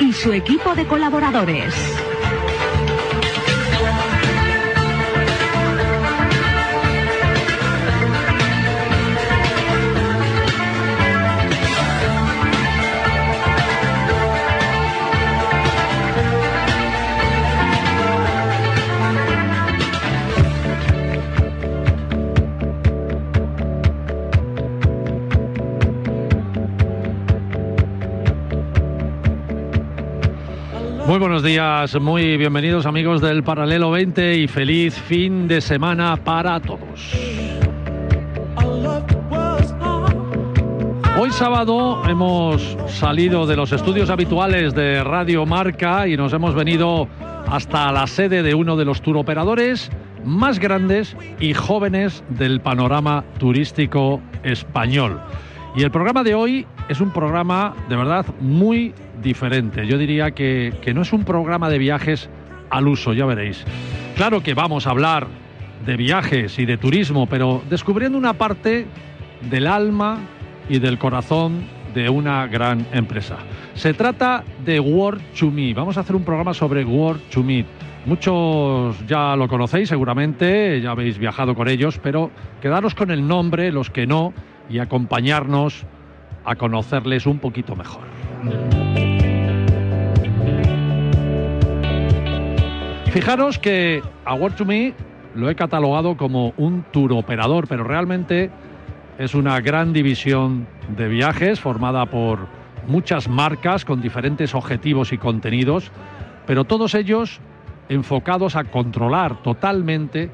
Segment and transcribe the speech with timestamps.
[0.00, 1.74] y su equipo de colaboradores.
[31.16, 36.60] Muy buenos días, muy bienvenidos amigos del Paralelo 20 y feliz fin de semana para
[36.60, 37.14] todos.
[41.18, 47.08] Hoy sábado hemos salido de los estudios habituales de Radio Marca y nos hemos venido
[47.48, 49.90] hasta la sede de uno de los turoperadores
[50.22, 55.18] más grandes y jóvenes del panorama turístico español.
[55.76, 59.86] Y el programa de hoy es un programa de verdad muy diferente.
[59.86, 62.30] Yo diría que, que, no es un programa de viajes
[62.70, 63.62] al uso, ya veréis.
[64.16, 65.26] Claro que vamos a hablar
[65.84, 68.86] de viajes y de turismo, pero descubriendo una parte
[69.50, 70.18] del alma
[70.70, 73.36] y del corazón de una gran empresa.
[73.74, 75.74] Se trata de World to Me.
[75.74, 77.66] Vamos a hacer un programa sobre World to Me.
[78.06, 82.30] Muchos ya lo conocéis seguramente, ya habéis viajado con ellos, pero
[82.62, 84.32] quedaros con el nombre, los que no,
[84.68, 85.84] y acompañarnos
[86.44, 88.04] a conocerles un poquito mejor.
[93.12, 94.94] Fijaros que a World to Me
[95.34, 98.50] lo he catalogado como un tour operador, pero realmente
[99.18, 100.66] es una gran división
[100.96, 102.46] de viajes formada por
[102.86, 105.90] muchas marcas con diferentes objetivos y contenidos,
[106.46, 107.40] pero todos ellos
[107.88, 110.30] enfocados a controlar totalmente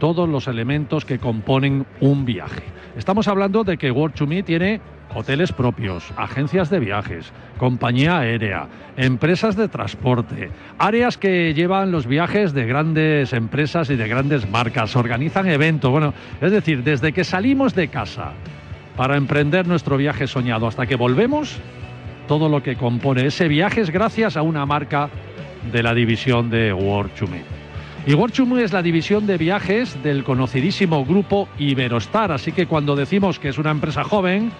[0.00, 2.64] todos los elementos que componen un viaje.
[2.96, 4.80] Estamos hablando de que World to Me tiene
[5.14, 8.66] hoteles propios, agencias de viajes, compañía aérea,
[8.96, 14.96] empresas de transporte, áreas que llevan los viajes de grandes empresas y de grandes marcas,
[14.96, 18.32] organizan eventos, bueno, es decir, desde que salimos de casa
[18.96, 21.60] para emprender nuestro viaje soñado hasta que volvemos,
[22.26, 25.10] todo lo que compone ese viaje es gracias a una marca
[25.72, 27.26] de la división de World to.
[28.06, 33.38] Y Me es la división de viajes del conocidísimo grupo Iberostar, así que cuando decimos
[33.38, 34.50] que es una empresa joven,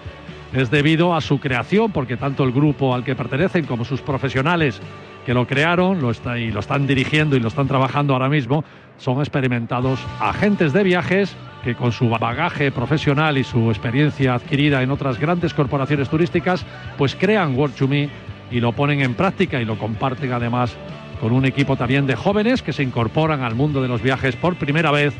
[0.53, 4.79] es debido a su creación, porque tanto el grupo al que pertenecen como sus profesionales
[5.25, 8.63] que lo crearon lo y lo están dirigiendo y lo están trabajando ahora mismo,
[8.97, 14.91] son experimentados agentes de viajes que con su bagaje profesional y su experiencia adquirida en
[14.91, 16.65] otras grandes corporaciones turísticas,
[16.97, 18.09] pues crean World to Me
[18.51, 20.77] y lo ponen en práctica y lo comparten además
[21.21, 24.55] con un equipo también de jóvenes que se incorporan al mundo de los viajes por
[24.55, 25.13] primera vez,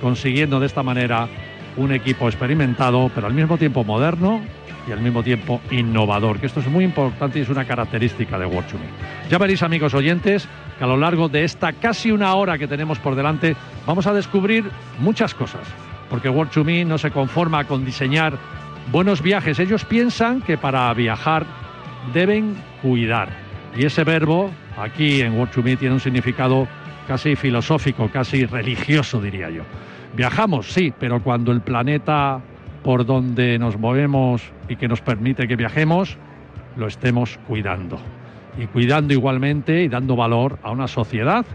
[0.00, 1.28] consiguiendo de esta manera
[1.76, 4.40] un equipo experimentado, pero al mismo tiempo moderno,
[4.88, 8.46] y al mismo tiempo innovador, que esto es muy importante y es una característica de
[8.46, 8.60] Me.
[9.28, 12.98] Ya veréis, amigos oyentes, que a lo largo de esta casi una hora que tenemos
[12.98, 13.56] por delante
[13.86, 15.66] vamos a descubrir muchas cosas,
[16.08, 16.30] porque
[16.64, 18.38] Me no se conforma con diseñar
[18.90, 21.44] buenos viajes, ellos piensan que para viajar
[22.12, 23.49] deben cuidar.
[23.76, 26.66] Y ese verbo aquí en Me tiene un significado
[27.06, 29.62] casi filosófico, casi religioso, diría yo.
[30.16, 32.40] Viajamos, sí, pero cuando el planeta
[32.82, 36.16] por donde nos movemos y que nos permite que viajemos,
[36.76, 37.98] lo estemos cuidando.
[38.58, 41.46] Y cuidando igualmente y dando valor a una sociedad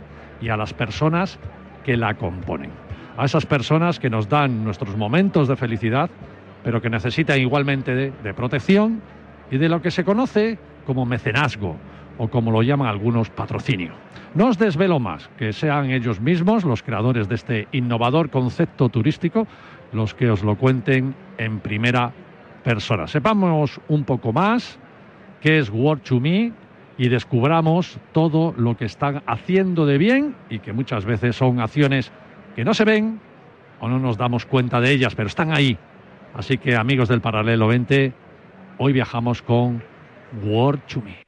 [0.42, 1.40] y a las personas
[1.84, 2.72] que la componen.
[3.18, 6.10] A esas personas que nos dan nuestros momentos de felicidad,
[6.64, 9.02] pero que necesitan igualmente de, de protección
[9.52, 11.76] y de lo que se conoce como mecenazgo
[12.18, 13.94] o como lo llaman algunos patrocinio.
[14.34, 19.48] No os desvelo más, que sean ellos mismos los creadores de este innovador concepto turístico
[19.92, 22.12] los que os lo cuenten en primera
[22.64, 23.08] persona.
[23.08, 24.78] Sepamos un poco más
[25.42, 26.52] qué es Word to Me
[26.98, 32.12] y descubramos todo lo que están haciendo de bien y que muchas veces son acciones
[32.56, 33.20] que no se ven
[33.80, 35.78] o no nos damos cuenta de ellas, pero están ahí.
[36.34, 38.14] Así que amigos del Paralelo 20,
[38.78, 39.84] hoy viajamos con
[40.44, 41.25] Word to Me.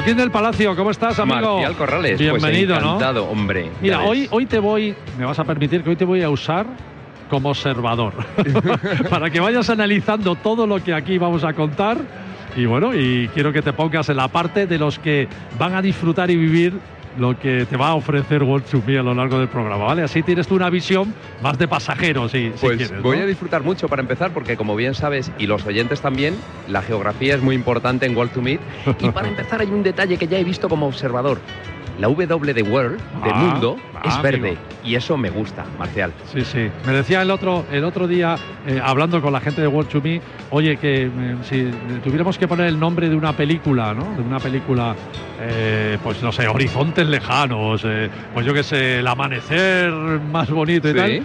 [0.00, 1.56] Joaquín del Palacio, ¿cómo estás, amigo?
[1.56, 3.68] Marcial Corrales, Bienvenido, pues encantado, hombre.
[3.82, 6.64] Mira, hoy, hoy te voy, me vas a permitir que hoy te voy a usar
[7.28, 8.14] como observador,
[9.10, 11.98] para que vayas analizando todo lo que aquí vamos a contar.
[12.56, 15.82] Y bueno, y quiero que te pongas en la parte de los que van a
[15.82, 16.72] disfrutar y vivir
[17.18, 20.02] lo que te va a ofrecer World to Me a lo largo del programa, ¿vale?
[20.02, 23.02] Así tienes tú una visión más de pasajero, si, pues quieres.
[23.02, 26.36] Voy a disfrutar mucho para empezar, porque como bien sabes, y los oyentes también,
[26.68, 28.60] la geografía es muy importante en World to Meet.
[29.00, 31.38] Y para empezar hay un detalle que ya he visto como observador
[32.00, 34.48] la W de World, de Ah, mundo, ah, es verde.
[34.48, 34.62] amigo.
[34.82, 36.12] Y eso me gusta, Marcial.
[36.32, 36.70] Sí, sí.
[36.86, 38.36] Me decía el otro, el otro día,
[38.66, 40.20] eh, hablando con la gente de World to Me,
[40.50, 41.70] oye, que eh, si
[42.02, 44.14] tuviéramos que poner el nombre de una película, ¿no?
[44.16, 44.94] De una película,
[45.42, 47.86] eh, pues no sé, Horizontes Lejanos,
[48.32, 50.96] pues yo qué sé, El Amanecer más bonito y Sí.
[50.96, 51.22] tal.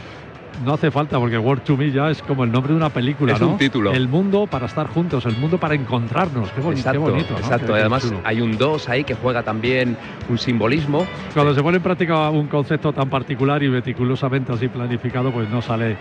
[0.63, 3.33] No hace falta, porque World to Me ya es como el nombre de una película,
[3.33, 3.49] Es ¿no?
[3.49, 3.91] un título.
[3.91, 6.49] El mundo para estar juntos, el mundo para encontrarnos.
[6.51, 7.39] Qué, boni- qué exacto, bonito, ¿no?
[7.39, 7.67] exacto.
[7.67, 8.21] Qué- qué Además chulo.
[8.23, 9.97] hay un 2 ahí que juega también
[10.29, 11.05] un simbolismo.
[11.33, 15.61] Cuando se pone en práctica un concepto tan particular y meticulosamente así planificado, pues no
[15.61, 15.97] sale.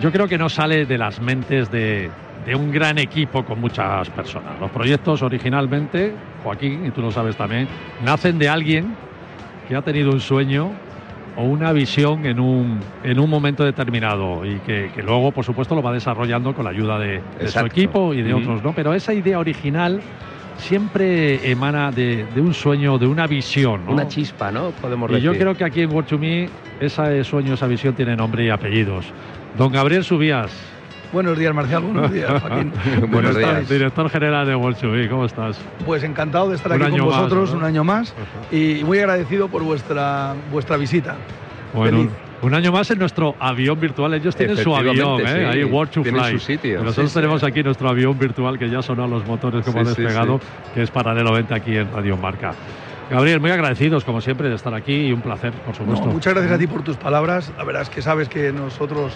[0.00, 2.10] Yo creo que no sale de las mentes de,
[2.44, 4.58] de un gran equipo con muchas personas.
[4.60, 6.12] Los proyectos originalmente,
[6.42, 7.68] Joaquín, y tú lo sabes también,
[8.04, 8.96] nacen de alguien
[9.68, 10.70] que ha tenido un sueño
[11.36, 15.74] o una visión en un, en un momento determinado y que, que luego, por supuesto,
[15.74, 18.74] lo va desarrollando con la ayuda de, de su equipo y de otros, ¿no?
[18.74, 20.00] Pero esa idea original
[20.58, 23.92] siempre emana de, de un sueño, de una visión, ¿no?
[23.92, 24.70] Una chispa, ¿no?
[24.70, 25.30] Podemos Y decir.
[25.32, 26.48] yo creo que aquí en World to Me,
[26.80, 29.06] ese sueño, esa visión tiene nombre y apellidos.
[29.56, 30.52] Don Gabriel Subías,
[31.12, 31.82] Buenos días, Marcial.
[31.82, 32.72] Buenos días, Joaquín.
[33.10, 33.68] Buenos días.
[33.68, 35.58] director general de Me, ¿cómo estás?
[35.84, 37.58] Pues encantado de estar Un aquí con año más, vosotros ¿no?
[37.58, 38.14] un año más
[38.50, 41.16] y muy agradecido por vuestra, vuestra visita.
[41.74, 42.10] Bueno, Feliz.
[42.42, 44.14] un, año más en nuestro avión virtual.
[44.14, 45.24] Ellos tienen su avión, ¿eh?
[45.26, 45.38] sí.
[45.58, 46.32] Ahí World to Tienen Fly.
[46.32, 46.82] su sitio.
[46.82, 47.20] Nosotros Sí, sí.
[47.20, 50.02] tenemos aquí nuestro avión virtual que ya sonó a los motores como Sí, han sí,
[50.02, 50.44] despegado, sí.
[50.74, 52.52] que es paralelamente aquí en Radio Marca.
[53.12, 56.06] Gabriel, muy agradecidos como siempre de estar aquí y un placer, por No, supuesto.
[56.06, 57.52] muchas gracias a ti por tus palabras.
[57.58, 59.12] La verdad es que sabes que nosotros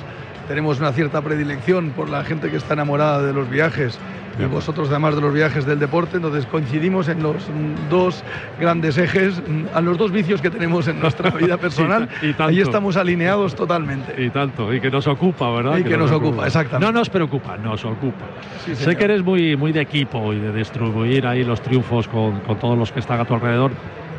[0.48, 3.98] tenemos una cierta predilección por la gente que está enamorada de los viajes
[4.38, 8.22] y vosotros además de los viajes del deporte, entonces coincidimos en los mm, dos
[8.60, 12.08] grandes ejes, mm, a los dos vicios que tenemos en nuestra vida personal.
[12.22, 12.34] Y.
[12.40, 14.14] Ahí estamos alineados totalmente.
[14.22, 15.78] Y tanto, y que nos ocupa, ¿verdad?
[15.78, 16.86] Y que nos ocupa, exactamente.
[16.86, 18.26] No nos preocupa, nos ocupa.
[18.64, 22.40] Sí, sé que eres muy, muy de equipo y de distribuir ahí los triunfos con,
[22.40, 23.70] con todos los que están a tu alrededor,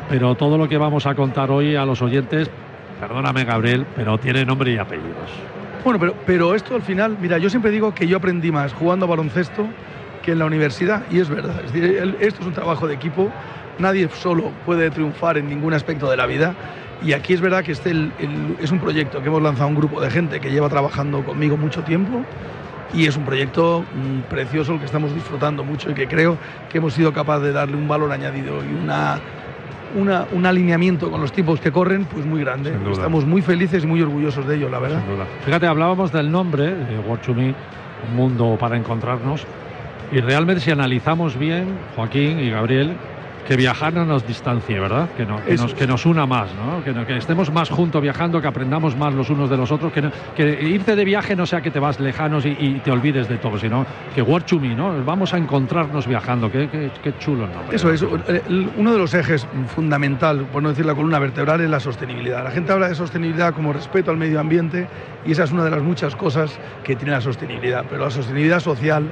[0.08, 2.50] pero todo lo que vamos a contar hoy a los oyentes,
[3.00, 5.30] perdóname Gabriel, pero tiene nombre y apellidos.
[5.84, 9.06] Bueno, pero, pero esto al final, mira, yo siempre digo que yo aprendí más jugando
[9.06, 9.66] a baloncesto
[10.28, 11.54] que en la universidad, y es verdad.
[11.64, 13.32] Es decir, el- esto es un trabajo de equipo,
[13.78, 16.54] nadie solo puede triunfar en ningún aspecto de la vida.
[17.02, 19.74] Y aquí es verdad que este el- el- es un proyecto que hemos lanzado un
[19.76, 22.26] grupo de gente que lleva trabajando conmigo mucho tiempo
[22.92, 26.36] y es un proyecto mm, precioso el que estamos disfrutando mucho y que creo
[26.68, 29.22] que hemos sido capaces de darle un valor añadido y una,
[29.94, 32.72] una- un alineamiento con los tipos que corren pues muy grande.
[32.92, 35.00] Estamos muy felices y muy orgullosos de ello, la verdad.
[35.46, 37.54] Fíjate, hablábamos del nombre, de to Me,
[38.10, 39.44] un mundo para encontrarnos,
[40.12, 42.96] y realmente si analizamos bien, Joaquín y Gabriel,
[43.46, 45.08] que viajar no nos distancie, ¿verdad?
[45.16, 46.84] Que, no- nos, que nos una más, ¿no?
[46.84, 49.90] Que, no- que estemos más juntos viajando, que aprendamos más los unos de los otros,
[49.90, 52.90] que, no- que irte de viaje no sea que te vas lejanos y, y te
[52.90, 55.02] olvides de todo, sino que World to Me, ¿no?
[55.02, 57.74] Vamos a encontrarnos viajando, qué, qué- qué chulo nombre.
[57.74, 61.80] Eso es, uno de los ejes fundamental, por no decir la columna vertebral, es la
[61.80, 62.44] sostenibilidad.
[62.44, 64.86] La gente habla de sostenibilidad como respeto al medio ambiente
[65.24, 67.86] y esa es una de las muchas cosas que tiene la sostenibilidad.
[67.88, 69.04] Pero la sostenibilidad social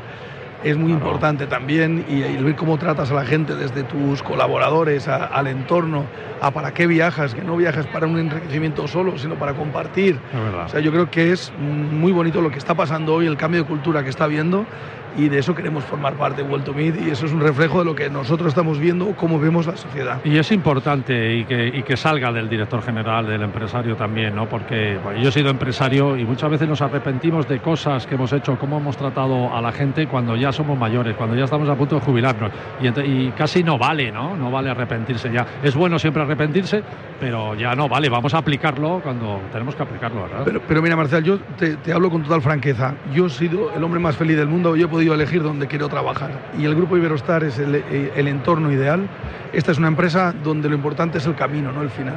[0.71, 1.07] es muy Claro.
[1.07, 5.25] importante también y, y el ver cómo tratas a la gente desde tus colaboradores a-
[5.27, 6.05] al entorno,
[6.41, 10.19] a para qué viajas, que no viajas para un enriquecimiento solo, sino para compartir.
[10.65, 13.63] O sea, yo creo que es muy bonito lo que está pasando hoy, el cambio
[13.63, 14.67] de cultura que está habiendo
[15.17, 17.79] y de eso queremos formar parte de World to Meet y eso es un reflejo
[17.79, 20.21] de lo que nosotros estamos viendo, cómo vemos la sociedad.
[20.25, 24.49] Y es importante y que, y que salga del director general, del empresario también, ¿no?
[24.49, 28.33] Porque bueno, yo he sido empresario y muchas veces nos arrepentimos de cosas que hemos
[28.33, 31.75] hecho, cómo hemos tratado a la gente cuando ya somos mayores, cuando ya estamos a
[31.75, 32.51] punto de jubilarnos.
[32.81, 34.37] Y, casi no vale, ¿no?
[34.37, 35.47] No vale arrepentirse ya.
[35.63, 36.83] Es bueno siempre arrepentirse,
[37.19, 38.09] pero ya no vale.
[38.09, 40.43] Vamos a aplicarlo cuando tenemos que aplicarlo, ¿verdad?
[40.45, 42.95] Pero, pero mira, Marcial, yo te, te hablo con total franqueza.
[43.13, 45.89] Yo he sido el hombre más feliz del mundo, yo he podido elegir dónde quiero
[45.89, 46.31] trabajar.
[46.59, 49.09] Y el Grupo Iberostar es el, el entorno ideal.
[49.53, 52.17] Esta es una empresa donde lo importante es el camino, no el final.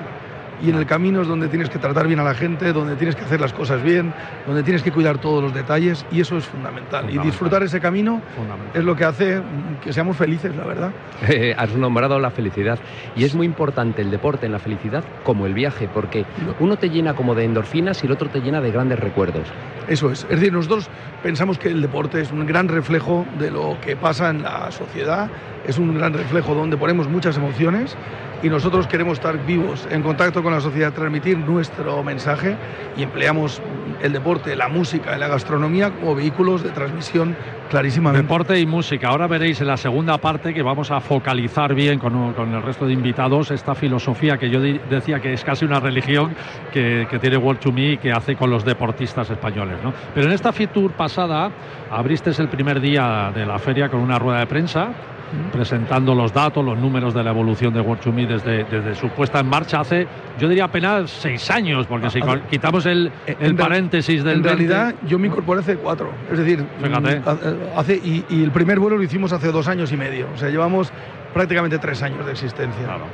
[0.61, 3.15] Y en el camino es donde tienes que tratar bien a la gente, donde tienes
[3.15, 4.13] que hacer las cosas bien,
[4.45, 7.09] donde tienes que cuidar todos los detalles y eso es fundamental.
[7.09, 8.21] Y disfrutar ese camino
[8.73, 9.41] es lo que hace
[9.83, 10.91] que seamos felices, la verdad.
[11.57, 12.79] Has nombrado la felicidad
[13.15, 16.25] y es muy importante el deporte en la felicidad como el viaje, porque
[16.59, 19.47] uno te llena como de endorfinas y el otro te llena de grandes recuerdos.
[19.87, 20.23] Eso es.
[20.29, 20.87] Es decir, nosotros
[21.23, 25.29] pensamos que el deporte es un gran reflejo de lo que pasa en la sociedad,
[25.67, 27.95] es un gran reflejo donde ponemos muchas emociones
[28.41, 32.55] y nosotros queremos estar vivos, en contacto con la sociedad, transmitir nuestro mensaje
[32.95, 33.61] y empleamos
[34.01, 37.35] el deporte, la música y la gastronomía como vehículos de transmisión
[37.69, 38.23] clarísimamente.
[38.23, 39.09] Deporte y música.
[39.09, 42.85] Ahora veréis en la segunda parte que vamos a focalizar bien con, con el resto
[42.85, 46.33] de invitados esta filosofía que yo decía que es casi una religión
[46.71, 49.77] que, que tiene World to Me y que hace con los deportistas españoles.
[49.83, 49.93] ¿no?
[50.13, 51.51] Pero en esta Fitur pasada
[51.91, 54.93] abriste el primer día de la feria con una rueda de prensa
[55.51, 59.47] presentando los datos, los números de la evolución de Me desde, desde su puesta en
[59.47, 60.07] marcha hace,
[60.39, 62.19] yo diría apenas seis años, porque si
[62.49, 64.37] quitamos el, el paréntesis del.
[64.37, 66.11] En realidad, yo me incorporé hace cuatro.
[66.31, 67.19] Es decir, Fíjate.
[67.19, 67.23] Mm,
[67.77, 70.27] hace, y, y, el primer vuelo lo hicimos hace dos años y medio.
[70.33, 70.91] O sea, llevamos
[71.33, 72.85] prácticamente tres años de existencia.
[72.85, 73.05] Claro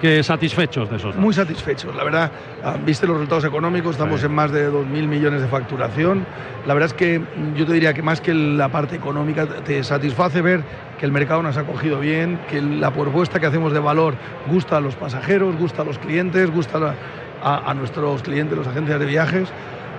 [0.00, 1.16] que satisfechos de esos.
[1.16, 2.30] Muy satisfechos, la verdad.
[2.62, 6.24] Ah, viste los resultados económicos, estamos en más de 2.000 millones de facturación.
[6.66, 7.20] La verdad es que
[7.56, 10.62] yo te diría que más que la parte económica, te satisface ver
[10.98, 14.14] que el mercado nos ha cogido bien, que la propuesta que hacemos de valor
[14.48, 16.94] gusta a los pasajeros, gusta a los clientes, gusta
[17.42, 19.48] a, a nuestros clientes, las agencias de viajes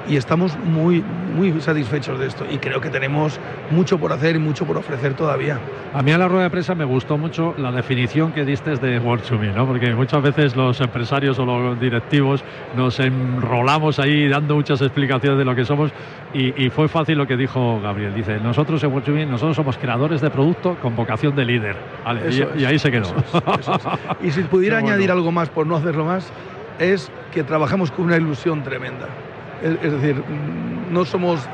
[0.08, 1.04] y estamos muy,
[1.36, 3.40] muy satisfechos de esto y creo que tenemos
[3.72, 5.60] mucho por hacer y mucho por ofrecer todavía.
[5.94, 9.00] A mí en la rueda de prensa me gustó mucho la definición que diste de
[9.00, 9.66] World to Me, ¿no?
[9.68, 12.44] porque muchas veces los empresarios o los directivos
[12.76, 15.92] nos enrolamos ahí dando muchas explicaciones de lo que somos
[16.34, 18.14] y, fue fácil lo que dijo Gabriel.
[18.14, 21.76] Dice, nosotros en World to Me, nosotros somos creadores de producto con vocación de líder.
[22.56, 23.08] y, ahí se quedó.
[24.22, 26.32] Y si pudiera añadir algo más por no hacerlo más,
[26.78, 29.08] es que trabajamos con una ilusión tremenda.
[29.64, 30.22] Es, decir,
[30.92, 31.48] no somos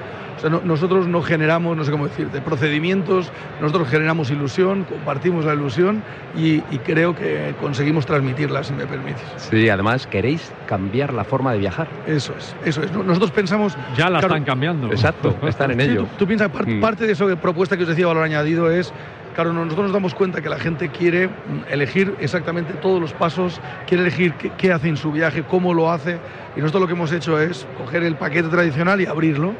[0.63, 3.31] nosotros no generamos, no sé cómo decirte, procedimientos,
[3.61, 6.03] nosotros generamos ilusión, compartimos la ilusión
[6.35, 9.23] y, creo que conseguimos transmitirla, si me permites.
[9.37, 11.87] Sí, además queréis cambiar la forma de viajar.
[12.05, 12.91] Eso es, eso es.
[12.91, 13.75] Nosotros pensamos...
[13.97, 14.91] Ya la están cambiando.
[14.91, 16.05] Exacto, están en ello.
[16.17, 16.79] Tú, piensas, mm.
[16.79, 18.93] parte de esa propuesta que os decía valor añadido es
[19.35, 21.29] Claro, nosotros nos damos cuenta que la gente quiere
[21.69, 26.19] elegir exactamente todos los pasos, quiere elegir qué, hace en su viaje, cómo lo hace,
[26.55, 29.53] y nosotros lo que hemos hecho es coger el paquete tradicional y abrirlo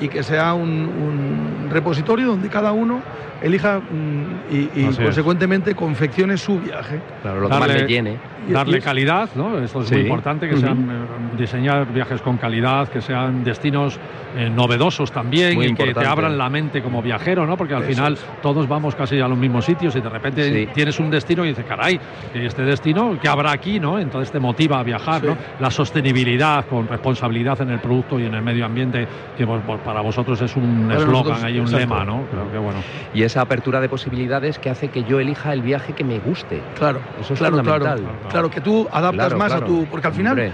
[0.00, 3.00] y que sea un, repositorio donde cada uno
[3.42, 7.00] elija mm, y, consecuentemente confeccione su viaje.
[7.22, 8.18] Claro, lo que darle, más le llene.
[8.48, 9.58] Darle calidad, ¿no?
[9.58, 13.98] Esto es muy importante, que sean eh, diseñar viajes con calidad, que sean destinos
[14.36, 17.56] eh, novedosos también y que te abran la mente como viajero, ¿no?
[17.56, 21.10] Porque al final todos vamos casi a los mismos sitios y de repente tienes un
[21.10, 21.98] destino y dices, caray,
[22.34, 23.98] este destino, ¿qué habrá aquí, no?
[23.98, 25.36] Entonces te motiva a viajar, ¿no?
[25.60, 29.44] La sostenibilidad con responsabilidad en el producto y en el medio ambiente, que
[29.84, 32.24] para vosotros es un eslogan, hay un lema, ¿no?
[32.30, 32.80] Creo que bueno.
[33.12, 36.60] Y esa apertura de posibilidades que hace que yo elija el viaje que me guste.
[36.78, 38.02] Claro, eso es claro, fundamental.
[38.30, 39.86] Claro, que tú adaptas más a tu.
[39.86, 40.52] Porque al final.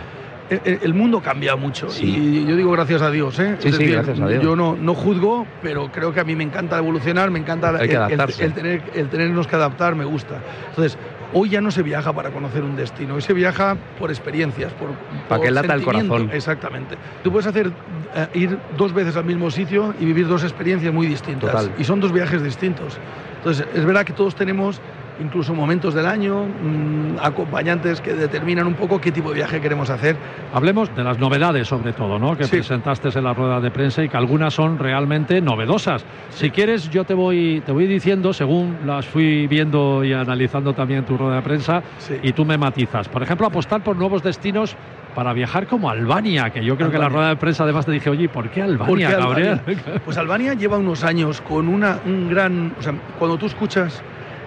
[0.50, 3.38] El, mundo cambia mucho y yo digo gracias a Dios.
[3.38, 3.54] ¿eh?
[3.60, 4.42] Sí, sí, gracias a Dios.
[4.42, 7.88] Yo no, no juzgo, pero creo que a mí me encanta evolucionar, me encanta el,
[7.88, 10.40] el, tener, el tenernos que adaptar, me gusta.
[10.70, 10.98] Entonces,
[11.32, 14.90] Hoy ya no se viaja para conocer un destino, hoy se viaja por experiencias, por,
[15.28, 16.30] para que lata el corazón.
[16.32, 16.96] Exactamente.
[17.22, 17.70] Tú puedes hacer
[18.14, 21.70] eh, ir dos veces al mismo sitio y vivir dos experiencias muy distintas.
[21.78, 22.98] Y son dos viajes distintos.
[23.38, 24.80] Entonces, es verdad que todos tenemos
[25.20, 29.90] incluso momentos del año, mm, acompañantes que determinan un poco qué tipo de viaje queremos
[29.90, 30.16] hacer.
[30.52, 32.36] Hablemos de las novedades sobre todo, ¿no?
[32.36, 36.04] Que presentaste en la rueda de prensa y que algunas son realmente novedosas.
[36.30, 41.04] Si quieres, yo te voy, te voy diciendo, según las fui viendo y analizando también
[41.04, 41.82] tu rueda de prensa,
[42.22, 43.08] y tú me matizas.
[43.08, 44.76] Por ejemplo, apostar por nuevos destinos
[45.14, 48.10] para viajar como Albania, que yo creo que la rueda de prensa además te dije,
[48.10, 49.60] oye, ¿por qué Albania, Gabriel?
[50.04, 52.74] Pues Albania lleva unos años con una, un gran...
[52.78, 54.02] O sea, cuando tú escuchas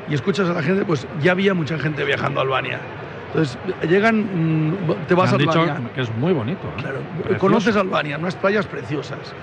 [0.10, 2.80] y escuchas a la gente, pues ya había mucha gente viajando a Albania.
[3.28, 3.58] Entonces,
[3.90, 5.82] llegan, mm, te vas a Albania.
[5.96, 6.72] que es muy bonito.
[6.78, 7.00] Claro,
[7.40, 9.34] conoces Albania, unas playas preciosas.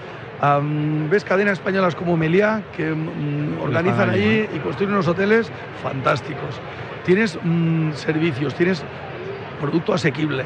[1.10, 5.50] ves cadenas españolas como Meliá que mm, organizan allí y construyen unos hoteles
[5.82, 6.60] fantásticos.
[7.04, 8.84] Tienes mm, servicios, tienes
[9.60, 10.44] producto asequible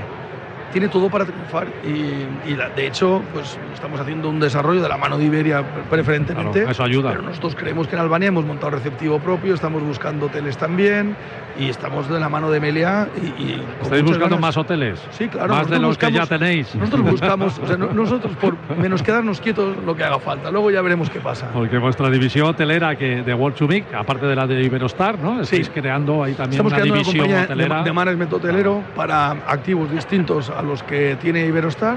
[0.74, 4.88] tiene todo para triunfar y, y la- de hecho pues estamos haciendo un desarrollo de
[4.88, 7.10] la mano de Iberia preferentemente Claro, eso ayuda.
[7.10, 11.14] pero nosotros creemos que en Albania hemos montado receptivo propio estamos buscando hoteles también
[11.56, 14.40] y estamos de la mano de Melia y, y ¿Estáis buscando ganas.
[14.40, 15.00] más hoteles?
[15.12, 15.54] Sí, claro.
[15.54, 16.74] Más de los que ya buscamos- tenéis.
[16.74, 20.50] Nosotros buscamos, o sea, no- nosotros por menos quedarnos quietos lo que haga falta.
[20.50, 21.46] Luego ya veremos qué pasa.
[21.54, 25.40] Porque vuestra división hotelera que de World to Meet, aparte de la de Iberostar, ¿no?
[25.40, 27.78] Estáis creando ahí también Estamos una una división compañía hotelera.
[27.78, 31.96] de, de management hotelero para activos distintos a los que tiene Iberostar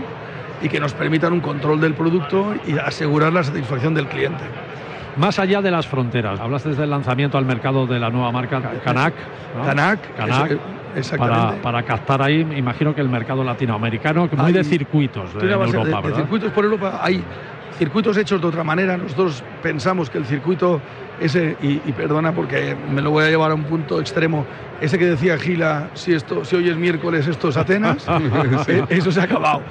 [0.62, 4.44] y que nos permitan un control del producto y asegurar la satisfacción del cliente.
[5.18, 9.14] Más allá de las fronteras, hablaste del lanzamiento al mercado de la nueva marca Canac.
[9.58, 9.64] ¿no?
[9.64, 10.58] Canac, Canac,
[10.96, 11.46] exactamente.
[11.58, 15.40] para, para captar ahí, imagino que el mercado latinoamericano, que muy Hay- de circuitos de,
[15.40, 16.18] Tiene en de- Europa, de, ¿verdad?
[16.18, 17.24] circuitos por Europa hay
[17.80, 18.96] circuitos hechos de otra manera.
[18.98, 20.80] Nosotros pensamos que el circuito
[21.20, 24.46] ese, y, y perdona porque me lo voy a llevar a un punto extremo,
[24.82, 28.06] ese que decía Gila, si, esto, si hoy es miércoles, esto es Atenas,
[28.68, 29.62] eh, eso se ha acabado.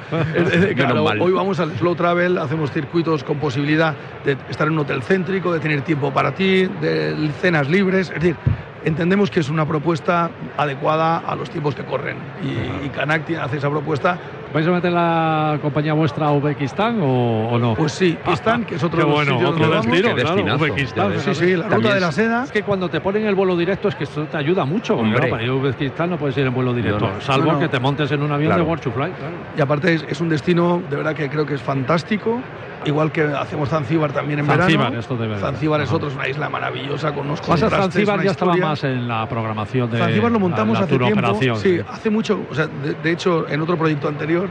[0.75, 5.03] Claro, hoy vamos al slow travel, hacemos circuitos con posibilidad de estar en un hotel
[5.03, 8.09] céntrico, de tener tiempo para ti, de cenas libres.
[8.09, 8.37] Es decir,
[8.85, 12.17] entendemos que es una propuesta adecuada a los tiempos que corren.
[12.43, 14.19] Y, y Canac tiene- hace esa propuesta
[14.55, 17.75] ¿Vais a meter la compañía vuestra a Uzbekistán o, o no?
[17.75, 19.87] Pues sí, Pakistán, que es otro Qué bueno, otro vamos.
[19.87, 21.13] destino, claro, Uzbekistán.
[21.21, 22.45] Sí, sí, la ruta También de la seda.
[22.45, 24.97] Es que cuando te ponen el vuelo directo es que esto te ayuda mucho.
[24.97, 25.19] Hombre.
[25.19, 27.21] claro, para ir a Uzbekistán no puedes ir en vuelo directo, No, no.
[27.21, 27.59] salvo No, no.
[27.59, 28.63] que te montes en un avión Claro.
[28.63, 29.11] de World to Fly.
[29.11, 29.35] claro.
[29.59, 32.41] Y aparte es, es un destino, de verdad que creo que es fantástico.
[32.85, 35.01] Igual que hacemos Zanzíbar también en Zanzíbar, verano.
[35.01, 35.47] esto de verano.
[35.47, 39.09] Zanzíbar es otro, es una isla maravillosa con unos contrastes, Zanzíbar ya estaba más en
[39.09, 41.57] la programación de Zanzíbar lo montamos la, la hace tiempo.
[41.57, 41.81] Sí, sí.
[41.89, 42.47] hace mucho.
[42.51, 44.49] O sea, de, de hecho, en otro proyecto anterior,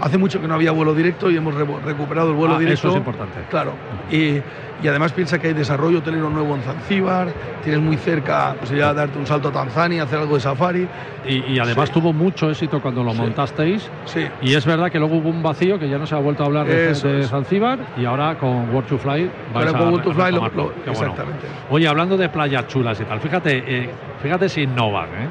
[0.00, 2.88] hace mucho que no había vuelo directo y hemos re- recuperado el vuelo Ah, directo.
[2.88, 3.40] eso es importante.
[3.50, 3.72] Claro.
[4.10, 4.40] Y,
[4.82, 7.28] y además piensa que hay desarrollo hotelero nuevo en Zanzíbar.
[7.62, 10.86] Tienes muy cerca la posibilidad de darte un salto a Tanzania, hacer algo de safari.
[11.26, 11.94] Y, y además Sí.
[11.94, 13.18] tuvo mucho éxito cuando lo Sí.
[13.20, 13.90] montasteis.
[14.04, 14.26] Sí.
[14.42, 16.46] Y es verdad que luego hubo un vacío que ya no se ha vuelto a
[16.46, 17.22] hablar de, Eso de.
[17.24, 20.40] Zanzíbar y ahora con World to Fly vais Ahora a con World to Fly lo-
[20.48, 20.72] lo- bueno.
[20.86, 21.46] exactamente.
[21.70, 23.90] Oye, hablando de playas chulas y tal, fíjate, eh,
[24.22, 25.28] fíjate si innovan, ¿eh?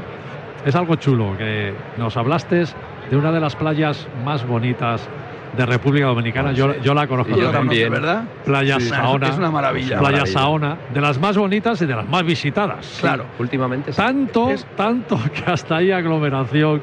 [0.65, 2.63] Es algo chulo que nos hablaste
[3.09, 5.07] de una de las playas más bonitas
[5.55, 6.51] de República Dominicana.
[6.51, 6.79] Yo, Sí.
[6.83, 7.31] yo la conozco.
[7.37, 7.89] Y yo también.
[7.89, 8.23] ¿verdad?
[8.43, 8.89] Playa Sí.
[8.89, 9.29] Saona.
[9.29, 9.99] Es una maravilla.
[9.99, 10.25] Playa Maravilla.
[10.39, 12.97] Saona, de las más bonitas y de las más visitadas.
[12.99, 13.23] Claro.
[13.39, 13.97] Últimamente sí.
[13.97, 16.81] Tanto, Es- tanto que hasta hay aglomeración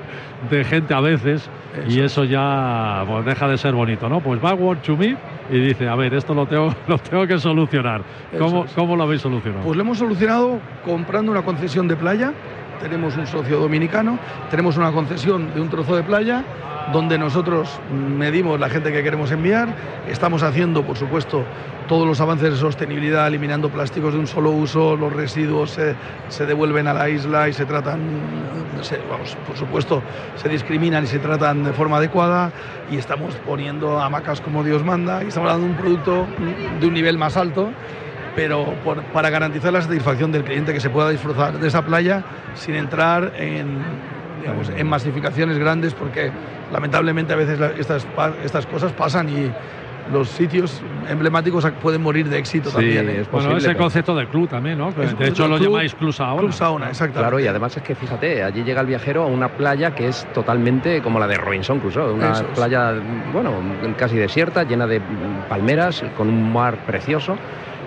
[0.50, 1.50] de gente a veces
[1.86, 4.20] y eso ya pues, deja de ser bonito, ¿no?
[4.20, 5.18] Pues va a World to Meet
[5.50, 8.00] y dice, a ver, esto lo tengo, lo tengo que solucionar.
[8.32, 8.72] Eso ¿Cómo, es.
[8.72, 9.64] ¿Cómo lo habéis solucionado?
[9.64, 12.32] Pues lo hemos solucionado comprando una concesión de playa.
[12.80, 14.18] Tenemos un socio dominicano,
[14.50, 16.44] tenemos una concesión de un trozo de playa
[16.92, 19.68] donde nosotros medimos la gente que queremos enviar.
[20.08, 21.44] Estamos haciendo, por supuesto,
[21.86, 25.94] todos los avances de sostenibilidad, eliminando plásticos de un solo uso, los residuos se,
[26.28, 28.00] se devuelven a la isla y se tratan,
[29.08, 30.02] vamos, por supuesto,
[30.36, 32.52] se discriminan y se tratan de forma adecuada.
[32.90, 36.26] Y estamos poniendo hamacas como Dios manda y estamos dando un producto
[36.80, 37.70] de un nivel más alto
[38.34, 42.22] pero por- para garantizar la satisfacción del cliente que se pueda disfrutar de esa playa
[42.54, 43.78] sin entrar en,
[44.40, 46.30] digamos, en masificaciones grandes, porque
[46.72, 48.06] lamentablemente a veces la- estas,
[48.44, 49.50] estas cosas pasan y
[50.12, 53.08] los sitios emblemáticos pueden morir de éxito Sí, también.
[53.08, 53.20] ¿eh?
[53.20, 54.88] es Bueno, ese pero- concepto del club también, ¿no?
[54.88, 56.40] Es de hecho lo club, llamáis Club Saona.
[56.40, 57.20] Club Sauna, exactamente.
[57.20, 60.26] Claro, y además es que fíjate, allí llega el viajero a una playa que es
[60.34, 62.58] totalmente como la de Robinson Crusoe, una Eso es.
[62.58, 62.94] playa,
[63.32, 63.52] bueno,
[63.96, 65.00] casi desierta, llena de
[65.48, 67.36] palmeras, con un mar precioso.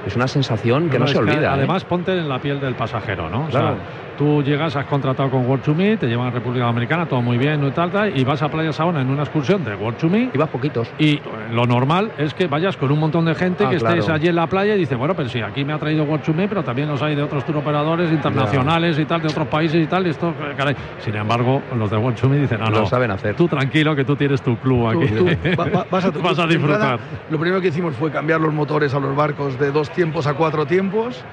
[0.06, 1.42] Es una sensación que no, se olvida.
[1.42, 1.48] ¿eh?
[1.48, 3.46] Además, ponte en la piel del pasajero, ¿no?
[3.48, 3.76] O sea,
[4.18, 7.38] tú llegas, has contratado con World to Meet, te llevan a República Dominicana, todo muy
[7.38, 10.10] bien y tal, tal, y vas a Playa Saona en una excursión de World to
[10.10, 10.36] Meet.
[10.36, 10.92] Ibas poquitos.
[11.00, 11.20] Y
[11.52, 14.14] lo normal es que vayas con un montón de gente Ah, que estés claro.
[14.14, 16.50] allí en la playa y dices, bueno, pero sí, aquí me ha traído World Meet,
[16.50, 20.06] pero también los hay de otros turoperadores internacionales y tal, de otros países y tal,
[20.08, 20.76] y esto, caray.
[21.00, 23.36] Sin embargo, los de World Meet dicen, no, Lo no, saben hacer.
[23.36, 25.14] tú tranquilo que tú tienes tu club Tú- aquí.
[25.14, 25.26] tú
[25.60, 27.00] va- va- vas a, Vas a disfrutar.
[27.30, 30.34] Lo primero que hicimos fue cambiar los motores a los barcos de dos tiempos a
[30.34, 31.24] cuatro tiempos,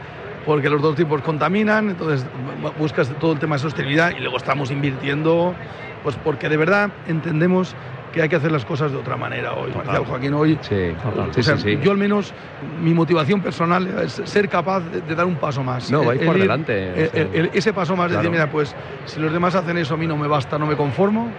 [0.44, 2.26] porque los dos tiempos contaminan, entonces
[2.62, 5.54] bu- buscas todo el tema de sostenibilidad y luego estamos invirtiendo,
[6.02, 7.74] pues porque de verdad entendemos
[8.12, 9.70] que hay que hacer las cosas de otra manera hoy.
[9.72, 9.86] Total.
[9.86, 11.32] Marcial Joaquín, hoy Sí, Total.
[11.32, 11.78] sí, o sea, sí, sí.
[11.82, 12.32] Yo al menos,
[12.80, 15.90] mi motivación personal es ser capaz de, de dar un paso más.
[15.90, 18.22] No, vais por ir- delante, el- o sea, el- el- ese paso más, claro.
[18.22, 18.74] decir, mira, pues
[19.06, 21.30] si los demás hacen eso, a mí no me basta, no me conformo,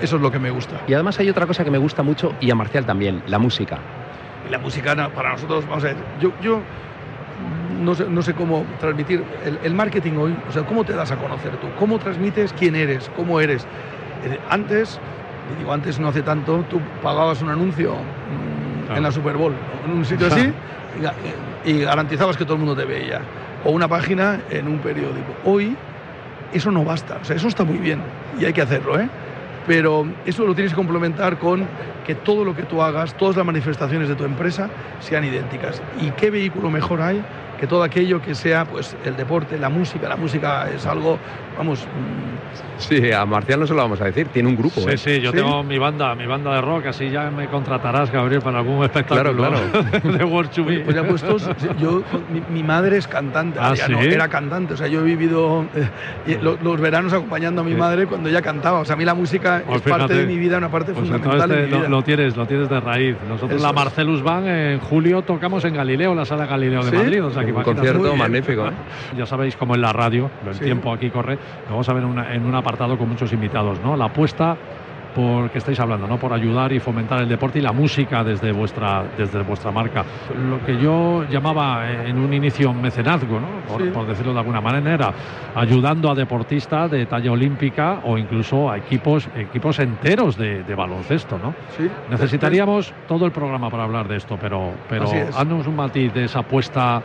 [0.00, 0.80] eso es lo que me gusta.
[0.88, 3.78] Y además hay otra cosa que me gusta mucho y a Marcial también, la música.
[4.50, 6.60] La música para nosotros, vamos a ver, yo, yo
[7.82, 11.10] no, sé, no sé cómo transmitir el, el marketing hoy, o sea, cómo te das
[11.10, 13.66] a conocer tú, cómo transmites quién eres, cómo eres.
[14.24, 14.98] Eh, Antes,
[15.52, 18.96] y digo antes no hace tanto, tú pagabas un anuncio mm, Claro.
[18.98, 19.54] en la Super Bowl,
[19.86, 20.52] en un sitio así,
[21.64, 23.20] y garantizabas que todo el mundo te veía.
[23.64, 25.34] O una página en un periódico.
[25.44, 25.74] Hoy
[26.52, 28.00] eso no basta, o sea, eso está muy bien
[28.38, 29.08] y hay que hacerlo, ¿eh?
[29.66, 31.64] pero eso lo tienes que complementar con
[32.06, 34.68] que todo lo que tú hagas, todas las manifestaciones de tu empresa
[35.00, 35.80] sean idénticas.
[36.00, 37.22] ¿Y qué vehículo mejor hay
[37.58, 40.08] que todo aquello que sea pues el deporte, la música?
[40.08, 41.18] La música es algo,
[41.56, 41.86] vamos,
[42.76, 44.80] Sí, a Marcial no se lo vamos a decir, tiene un grupo.
[44.80, 44.96] Sí, ¿eh?
[44.98, 45.36] sí, yo ¿Sí?
[45.36, 49.34] tengo mi banda, mi banda de rock, así ya me contratarás, Gabriel, para algún espectáculo
[49.34, 49.58] Claro,
[50.18, 50.80] de World to Me.
[50.80, 54.76] Pues ya puestos, yo, mi, mi madre es cantante, ¿Ah, ya no, era cantante, o
[54.76, 55.64] sea, yo he vivido
[56.26, 57.76] eh, los, veranos acompañando a mi Sí.
[57.78, 60.36] madre cuando ella cantaba, o sea, a mí la música Pues es parte de mi
[60.36, 61.88] vida, una parte Pues fundamental de mi lo, vida.
[61.88, 63.16] lo tienes, lo tienes de raíz.
[63.28, 63.72] Nosotros Eso la.
[63.72, 66.96] Marcelus Band en julio tocamos en Galileo, la sala Galileo de ¿Sí?
[66.96, 67.24] Madrid.
[67.24, 68.66] O sea, Un concierto magnífico.
[68.66, 68.72] ¿eh?
[69.16, 70.64] Ya sabéis cómo en la radio, el Sí.
[70.64, 71.34] tiempo aquí corre,
[71.66, 73.96] lo vamos a ver en, una- en un apartado con muchos invitados, ¿no?
[73.96, 74.56] La apuesta
[75.14, 76.18] por que estáis hablando, ¿no?
[76.18, 80.04] Por ayudar y fomentar el deporte y la música desde vuestra, desde vuestra marca.
[80.50, 83.46] Lo que yo llamaba eh, en un inicio mecenazgo, ¿no?
[83.68, 83.90] Por, Sí.
[83.90, 85.12] por decirlo de alguna manera, era
[85.54, 91.38] ayudando a deportistas de talla olímpica o incluso a equipos, equipos enteros de, de baloncesto,
[91.38, 91.54] ¿no?
[91.76, 91.88] Sí.
[92.10, 96.40] Necesitaríamos todo el programa para hablar de esto, pero, pero haznos un matiz de esa
[96.40, 97.00] apuesta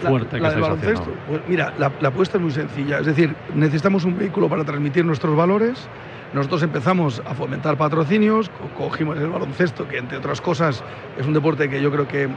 [0.00, 1.00] fuerte la que del estáis baloncesto.
[1.02, 1.22] haciendo.
[1.26, 2.98] Pues mira, la, la apuesta es muy sencilla.
[2.98, 5.88] Es decir, necesitamos un vehículo para transmitir nuestros valores.
[6.32, 10.82] Nosotros empezamos a fomentar patrocinios, co- cogimos el baloncesto, que entre otras cosas
[11.18, 12.28] es un deporte que yo creo que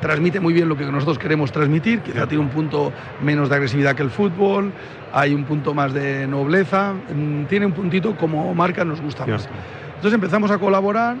[0.00, 2.00] transmite muy bien lo que nosotros queremos transmitir.
[2.00, 4.70] Quizá tiene un punto menos de agresividad que el fútbol,
[5.12, 9.48] hay un punto más de nobleza, mm, tiene un puntito como marca nos gusta más.
[9.96, 11.16] Entonces empezamos a colaborar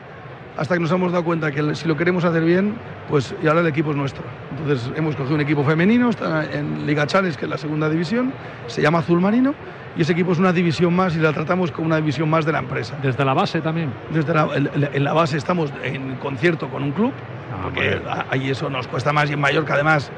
[0.56, 2.74] hasta que nos hemos dado cuenta que si lo queremos hacer bien,
[3.08, 4.22] pues y ahora el equipo es nuestro.
[4.58, 8.32] Entonces hemos cogido un equipo femenino, está en Liga Chales, que es la segunda división,
[8.66, 9.54] se llama Azul Marino,
[9.96, 12.52] y ese equipo es una división más y la tratamos como una división más de
[12.52, 12.96] la empresa.
[13.02, 13.90] Desde la base también.
[14.12, 17.12] Desde la, en, en la base estamos en concierto con un club,
[17.52, 18.02] Ah, porque bien.
[18.08, 20.10] a- ahí eso nos cuesta más y en Mallorca además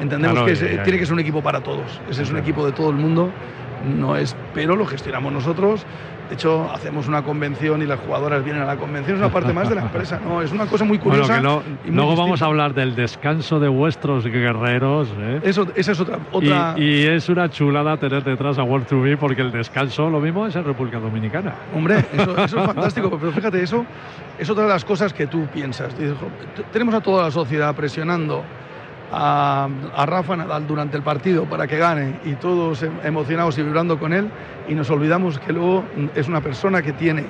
[0.00, 2.00] entendemos que es- tiene que ser un equipo para todos.
[2.10, 3.30] Ese es un equipo de todo el mundo,
[3.96, 5.84] no es, pero lo gestionamos nosotros.
[6.28, 9.16] De hecho, hacemos una convención y las jugadoras vienen a la convención.
[9.16, 10.40] Es una parte más de la empresa, ¿no?
[10.40, 11.36] Es una cosa muy Bueno, curiosa.
[11.36, 12.46] que no- y muy luego vamos a distinta.
[12.46, 15.08] hablar del descanso de vuestros guerreros.
[15.18, 15.40] ¿eh?
[15.44, 16.16] Eso, esa es otra.
[16.32, 20.08] Y, otra y es una chulada tener detrás a World to Be porque el descanso
[20.08, 21.54] lo mismo es en República Dominicana.
[21.74, 23.84] Hombre, eso, eso es fantástico, pero fíjate, eso
[24.38, 25.96] es otra de las cosas que tú piensas.
[25.98, 28.42] Dices, "Jo, t- tenemos a toda la sociedad presionando
[29.16, 33.62] a, a Rafa Nadal durante el partido para que gane y todos em- emocionados y
[33.62, 34.28] vibrando con él
[34.68, 37.24] y nos olvidamos que luego mm, es una persona que tiene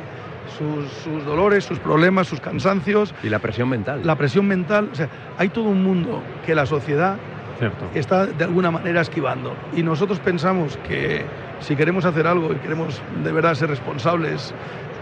[0.58, 4.00] sus, sus dolores, sus problemas, sus cansancios, Y la presión mental.
[4.04, 4.88] la presión mental.
[4.92, 7.16] O sea, hay todo un mundo que la sociedad
[7.58, 7.86] Cierto.
[7.94, 9.54] está de alguna manera esquivando.
[9.74, 11.24] Y nosotros pensamos que
[11.60, 14.54] si queremos hacer algo y queremos de verdad ser responsables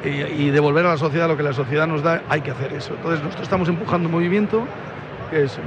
[0.04, 0.08] y,
[0.44, 2.94] y devolver a la sociedad lo que la sociedad nos da, hay que hacer eso.
[2.94, 4.64] Entonces nosotros estamos empujando un movimiento
[5.30, 5.58] que es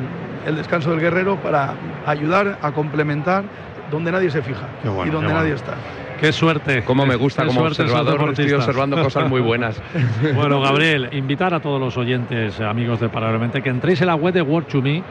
[0.45, 1.73] el descanso del guerrero para
[2.05, 3.43] ayudar a complementar
[3.91, 5.39] donde nadie se fija bueno, y donde bueno.
[5.39, 5.73] nadie está.
[6.19, 6.83] Qué suerte.
[6.83, 9.81] Cómo me gusta qué como observador, estoy observando cosas muy buenas.
[10.33, 14.33] Bueno, Gabriel, invitar a todos los oyentes, amigos de Paralelamente, que entréis en la web
[14.33, 15.03] de World to Me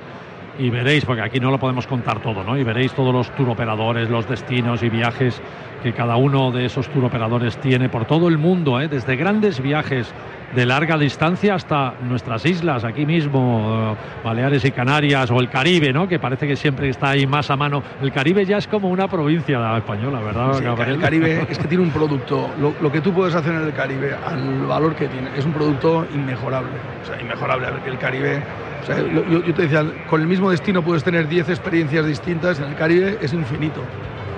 [0.59, 2.57] y veréis, porque aquí no lo podemos contar todo, ¿no?
[2.57, 5.41] Y veréis todos los tour operadores, los destinos y viajes
[5.83, 8.89] que cada uno de esos tour operadores tiene por todo el mundo, ¿eh?
[8.89, 10.15] desde grandes viajes
[10.55, 15.93] de larga distancia hasta nuestras islas, aquí mismo, eh, Baleares y Canarias, o el Caribe,
[15.93, 16.09] ¿no?
[16.09, 17.83] Que parece que siempre está ahí más a mano.
[18.01, 21.83] El Caribe ya es como una provincia española, ¿verdad, Sí, el Caribe es que tiene
[21.85, 25.31] un producto, lo, lo que tú puedes hacer en el Caribe, al valor que tiene,
[25.37, 26.71] es un producto inmejorable.
[27.03, 27.67] O sea, inmejorable.
[27.67, 28.43] A ver, que el Caribe,
[28.85, 32.67] o sea, yo, te decía, con el mismo destino puedes tener 10 experiencias distintas, en
[32.67, 33.81] el Caribe es infinito,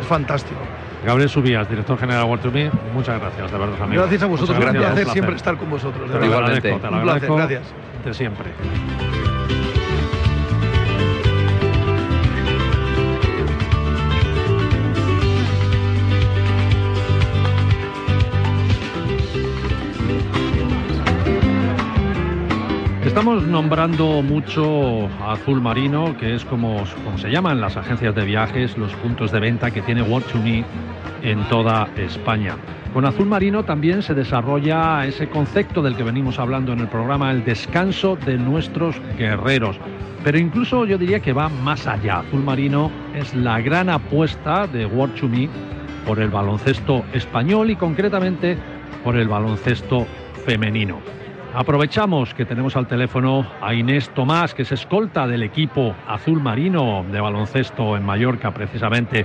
[0.01, 0.61] es fantástico.
[1.05, 4.03] Gabriel Subías, director general de World to Me, muchas gracias, de verdad, amigo.
[4.03, 6.09] Gracias a vosotros, es un gracias, placer siempre estar con vosotros.
[6.09, 6.27] de Te lo.
[6.27, 6.73] Igualmente.
[6.73, 7.75] agradezco, te lo Un placer, gracias.
[8.05, 8.53] De siempre.
[23.17, 26.85] Estamos nombrando mucho Azul Marino, que es como,
[27.17, 30.27] se llaman las agencias de viajes, los puntos de venta que tiene World
[31.23, 32.57] en toda España.
[32.93, 37.31] Con Azul Marino también se desarrolla ese concepto del que venimos hablando en el programa,
[37.31, 39.79] el descanso de nuestros guerreros.
[40.23, 42.19] Pero incluso yo diría que va más allá.
[42.19, 45.49] Azul Marino es la gran apuesta de World
[46.07, 48.59] por el baloncesto español y concretamente
[49.03, 50.07] por el baloncesto
[50.45, 50.99] femenino.
[51.57, 57.03] Aprovechamos que tenemos al teléfono a Inés Tomás, que es escolta del equipo azul marino
[57.11, 59.25] de baloncesto en Mallorca, precisamente.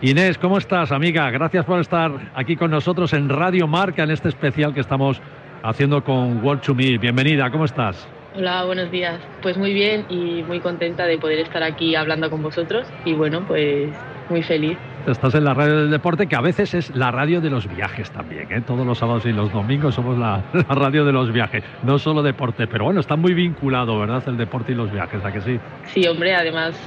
[0.00, 1.28] Inés, ¿cómo estás, amiga?
[1.32, 5.20] Gracias por estar aquí con nosotros en Radio Marca, en este especial que estamos
[5.64, 6.98] haciendo con World to Me.
[6.98, 8.06] Bienvenida, ¿cómo estás?
[8.36, 9.18] Hola, buenos días.
[9.42, 13.44] Pues muy bien y muy contenta de poder estar aquí hablando con vosotros y bueno,
[13.48, 13.90] pues
[14.30, 17.50] muy feliz Estás en la radio del deporte, que a veces es la radio de
[17.50, 18.46] los viajes también.
[18.52, 18.62] ¿eh?
[18.64, 22.68] Todos los sábados y los domingos somos la, radio de los viajes, no solo deporte.
[22.68, 24.22] Pero bueno, está muy vinculado, ¿verdad?
[24.28, 25.58] El deporte y los viajes, ¿a que sí?
[25.86, 26.78] Sí, hombre, además,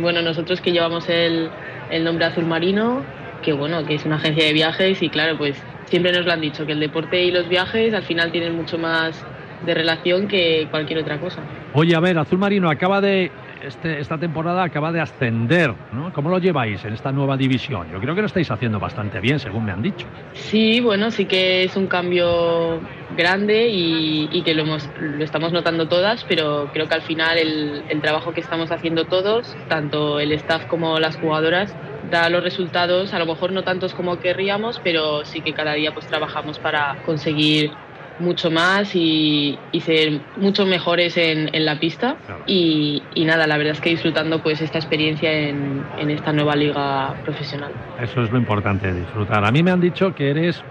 [0.00, 1.50] bueno, nosotros que llevamos el,
[1.90, 3.02] el nombre Azul Marino,
[3.42, 6.40] que bueno, que es una agencia de viajes y claro, pues siempre nos lo han
[6.40, 9.26] dicho, que el deporte y los viajes al final tienen mucho más
[9.66, 11.42] de relación que cualquier otra cosa.
[11.74, 13.30] Oye, a ver, Azul Marino acaba de
[13.62, 16.12] este, esta temporada acaba de ascender, ¿no?
[16.12, 17.90] ¿Cómo lo lleváis en esta nueva división?
[17.90, 20.06] Yo creo que lo estáis haciendo bastante bien, según me han dicho.
[20.34, 22.80] Sí, bueno, sí que es un cambio
[23.16, 28.00] grande y, que lo, lo, estamos notando todas, pero creo que al final el, el
[28.00, 31.74] trabajo que estamos haciendo todos, tanto el staff como las jugadoras,
[32.10, 35.92] da los resultados, a lo mejor no tantos como querríamos, pero sí que cada día
[35.92, 37.72] pues trabajamos para conseguir
[38.20, 43.90] mucho más y, ser mucho mejores en, la pista y, nada, la verdad es que
[43.90, 47.72] disfrutando pues esta experiencia en, en, esta nueva liga profesional.
[48.00, 49.44] Eso es lo importante, disfrutar.
[49.44, 50.62] A mí me han dicho que eres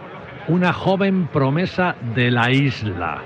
[0.47, 3.21] una joven promesa de la isla.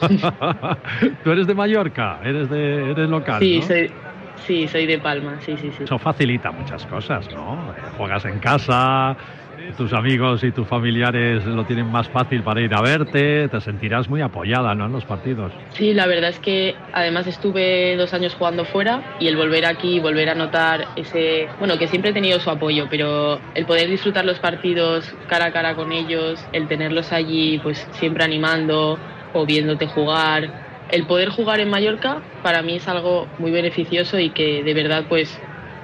[1.24, 3.40] Tú eres de Mallorca, eres, de, eres local.
[3.40, 3.90] Sí, soy,
[4.46, 5.84] sí, soy de Palma, sí, sí, sí.
[5.84, 7.72] Eso facilita muchas cosas, ¿no?
[7.96, 9.16] Juegas en casa,
[9.76, 14.08] tus amigos y tus familiares lo tienen más fácil para ir a verte, te sentirás
[14.08, 14.86] muy apoyada ¿no?
[14.86, 15.52] en los partidos.
[15.70, 19.98] Sí, la verdad es que además estuve dos años jugando fuera y el volver aquí
[19.98, 24.24] volver a notar ese, bueno, que siempre he tenido su apoyo, pero el poder disfrutar
[24.24, 28.98] los partidos cara a cara con ellos, el tenerlos allí pues siempre animando
[29.32, 30.50] o viéndote jugar,
[30.90, 35.04] el poder jugar en Mallorca para mí es algo muy beneficioso y que de verdad
[35.08, 35.36] pues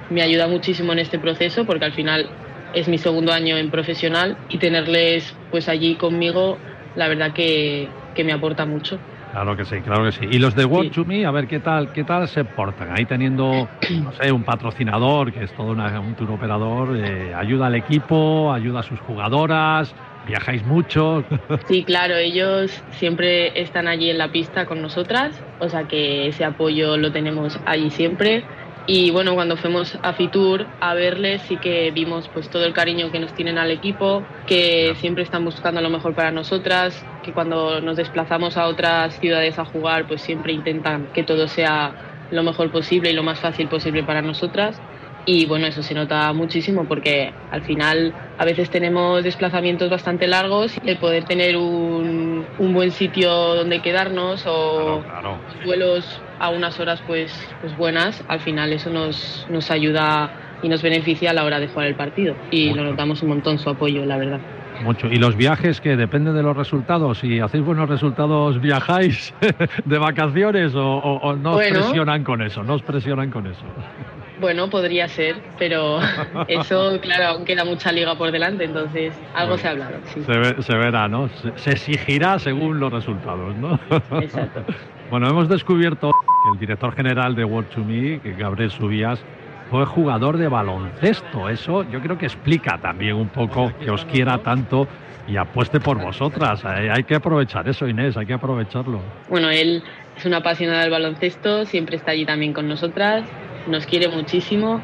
[0.09, 2.29] me ayuda muchísimo en este proceso porque al final
[2.73, 6.57] es mi segundo año en profesional y tenerles pues allí conmigo,
[6.95, 8.99] la verdad que, que me aporta mucho.
[9.33, 10.25] Claro que sí, claro que sí.
[10.29, 12.95] Y los de World to Me, a ver qué tal, qué tal se portan.
[12.95, 13.67] Ahí teniendo,
[14.03, 18.81] no sé, un patrocinador que es todo un tour operador, eh, ayuda al equipo, ayuda
[18.81, 19.95] a sus jugadoras,
[20.27, 21.23] viajáis mucho.
[21.67, 26.43] Sí, claro, ellos siempre están allí en la pista con nosotras, o sea que ese
[26.43, 28.43] apoyo lo tenemos allí siempre.
[28.85, 33.11] Y bueno, cuando fuimos a Fitur a verles, sí que vimos pues todo el cariño
[33.11, 37.79] que nos tienen al equipo, que siempre están buscando lo mejor para nosotras, que cuando
[37.79, 41.93] nos desplazamos a otras ciudades a jugar, pues siempre intentan que todo sea
[42.29, 44.81] lo mejor posible y lo más fácil posible para nosotras.
[45.25, 50.75] Y bueno, eso se nota muchísimo porque al final a veces tenemos desplazamientos bastante largos
[50.83, 55.01] y el poder tener un, un buen sitio donde quedarnos o
[55.65, 57.31] vuelos a unas horas pues,
[57.61, 60.31] pues buenas, al final eso nos, nos ayuda
[60.61, 62.35] y nos beneficia a la hora de jugar el partido.
[62.51, 64.39] Y lo notamos un montón su apoyo, la verdad.
[64.81, 65.07] Mucho.
[65.07, 67.19] ¿Y los viajes que dependen de los resultados?
[67.19, 69.33] Si hacéis buenos resultados, ¿viajáis
[69.85, 72.63] de vacaciones o, no os presionan con eso?
[72.63, 73.63] ¿No os presionan con eso?
[74.39, 75.99] Bueno, podría ser, pero
[76.47, 79.97] eso, claro, aún queda mucha liga por delante, entonces algo se ha hablado.
[80.61, 81.29] Se, verá, ¿no?
[81.55, 83.79] Se, exigirá según los resultados, ¿no?
[84.19, 84.63] Exacto.
[85.09, 89.23] bueno, hemos descubierto que el director general de World to Me, Gabriel Subías,
[89.69, 91.49] fue jugador de baloncesto.
[91.49, 94.87] Eso yo creo que explica también un poco que os quiera tanto
[95.27, 96.65] y apueste por vosotras.
[96.65, 98.99] Hay que aprovechar eso, Inés, hay que aprovecharlo.
[99.29, 99.81] Bueno, él
[100.17, 103.23] es una apasionada del baloncesto, siempre está allí también con nosotras
[103.67, 104.81] nos quiere muchísimo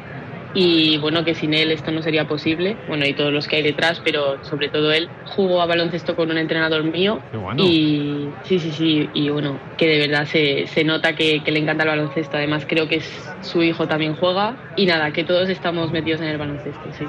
[0.52, 3.62] y bueno, que sin él esto no sería posible, bueno, y todos los que hay
[3.62, 5.08] detrás, pero sobre todo él.
[5.26, 7.20] Jugó a baloncesto con un entrenador mío
[7.56, 11.60] y sí, sí, sí, y bueno, que de verdad se, se nota que, que, le
[11.60, 13.00] encanta el baloncesto, además creo que
[13.42, 14.56] su hijo también juega.
[14.76, 17.04] Y nada, que todos estamos metidos en el baloncesto, sí.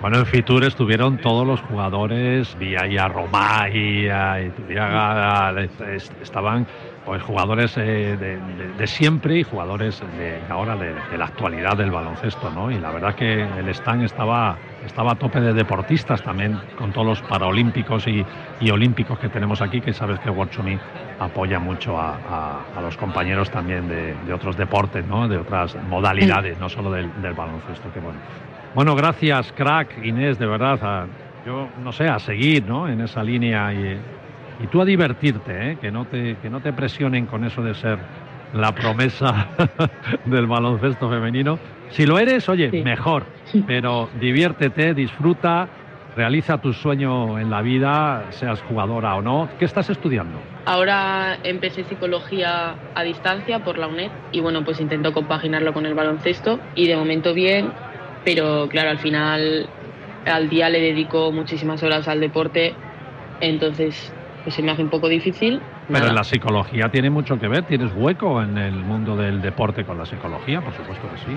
[0.00, 4.38] Bueno, en Fitur estuvieron todos los jugadores, vi ahí a Romá y a
[6.22, 6.66] estaban
[7.08, 8.18] pues jugadores eh,
[8.76, 12.70] de, siempre y jugadores de ahora de, la actualidad del baloncesto, ¿no?
[12.70, 17.06] Y la verdad que el stand estaba, estaba a tope de deportistas también, con todos
[17.06, 18.26] los paraolímpicos y,
[18.70, 20.78] olímpicos que tenemos aquí, que sabes que Watchumi
[21.18, 25.26] apoya mucho a, los compañeros también de, otros deportes, ¿no?
[25.28, 28.18] De otras modalidades, no solo del, baloncesto, que bueno.
[28.74, 31.06] Bueno, gracias, crack, Inés, de verdad.
[31.46, 32.86] yo no sé, a seguir, ¿no?
[32.86, 33.98] En esa línea y
[34.60, 35.78] y tú a divertirte, ¿eh?
[35.80, 37.98] que, no te, que no te presionen con eso de ser
[38.52, 39.48] la promesa
[40.24, 41.58] del baloncesto femenino.
[41.90, 43.24] Si lo eres, oye, mejor,
[43.66, 45.68] pero diviértete, disfruta,
[46.16, 49.48] realiza tu sueño en la vida, seas jugadora o no.
[49.58, 50.38] ¿Qué estás estudiando?
[50.64, 55.94] Ahora empecé psicología a distancia por la UNED y bueno, pues intento compaginarlo con el
[55.94, 57.70] baloncesto y de momento bien,
[58.24, 59.68] pero claro, al final
[60.26, 62.74] al día le dedico muchísimas horas al deporte,
[63.40, 64.12] entonces
[64.50, 65.60] se me hace un poco difícil.
[65.88, 69.84] Pero en la psicología tiene mucho que ver, ¿tienes hueco en el mundo del deporte
[69.84, 70.60] con la psicología?
[70.60, 71.36] Por supuesto que sí.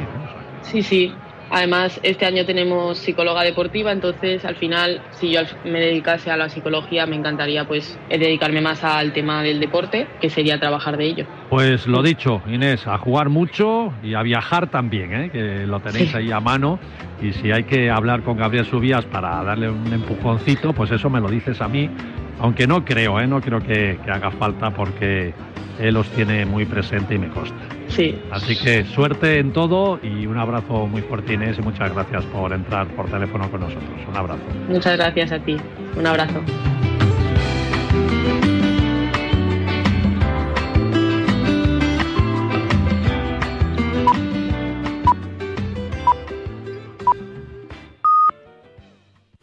[0.62, 1.13] Sí, sí,
[1.54, 6.47] Además, este año tenemos psicóloga deportiva, entonces al final, si yo me dedicase a la
[6.47, 11.26] psicología, me encantaría pues dedicarme más al tema del deporte, que sería trabajar de ello.
[11.50, 15.30] Pues lo dicho, Inés, a jugar mucho y a viajar también, ¿eh?
[15.30, 16.80] que lo tenéis ahí a mano.
[17.21, 21.19] Y si hay que hablar con Gabriel Subías para darle un empujoncito, pues eso me
[21.19, 21.89] lo dices a mí.
[22.41, 23.27] Aunque no creo, ¿eh?
[23.27, 25.34] no creo que, que haga falta porque
[25.80, 27.56] él los tiene muy presente y me consta.
[27.88, 28.19] Sí.
[28.32, 32.54] Así que suerte en todo y un abrazo muy fuerte Inés y muchas gracias por
[32.54, 33.99] entrar por teléfono con nosotros.
[34.08, 34.41] Un abrazo.
[34.69, 35.58] Muchas gracias a ti.
[35.95, 36.41] Un abrazo.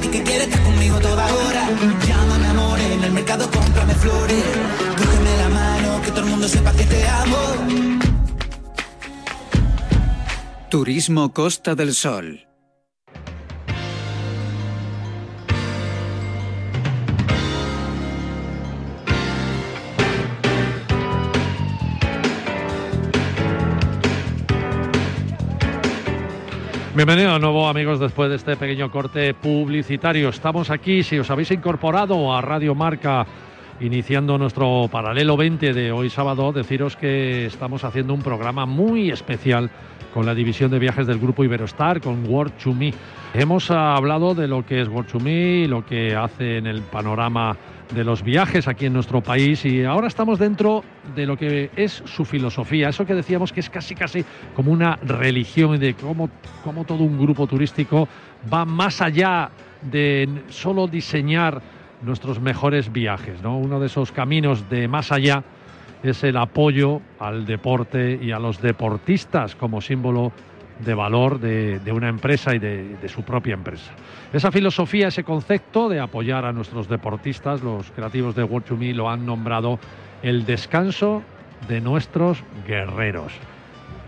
[0.00, 1.68] di que quiere estar conmigo toda hora.
[2.06, 4.44] Llámame amor, en el mercado cómprame flores.
[4.98, 7.38] Cógeme la mano, que todo el mundo sepa que te amo.
[10.70, 12.49] Turismo Costa del Sol.
[26.92, 30.28] Bienvenido de nuevo amigos después de este pequeño corte publicitario.
[30.28, 33.24] Estamos aquí, si os habéis incorporado a Radio Marca
[33.80, 39.70] iniciando nuestro paralelo 20 de hoy sábado, deciros que estamos haciendo un programa muy especial
[40.12, 42.74] con la división de viajes del grupo Iberostar, con World to.
[43.32, 47.56] Hemos hablado de lo que es World to Me, lo que hace en el panorama
[47.94, 52.02] de los viajes aquí en nuestro país y ahora estamos dentro de lo que es
[52.04, 56.30] su filosofía, eso que decíamos que es casi casi como una religión de cómo,
[56.62, 58.08] cómo todo un grupo turístico
[58.52, 59.50] va más allá
[59.82, 61.60] de solo diseñar
[62.02, 63.42] nuestros mejores viajes.
[63.42, 63.58] ¿no?
[63.58, 65.42] Uno de esos caminos de más allá
[66.02, 70.32] es el apoyo al deporte y a los deportistas como símbolo
[70.78, 73.92] de valor de, una empresa y de, de, su propia empresa.
[74.32, 78.94] Esa filosofía, ese concepto de apoyar a nuestros deportistas, los creativos de World to Me
[78.94, 79.78] lo han nombrado
[80.22, 81.22] el descanso
[81.68, 83.32] de nuestros guerreros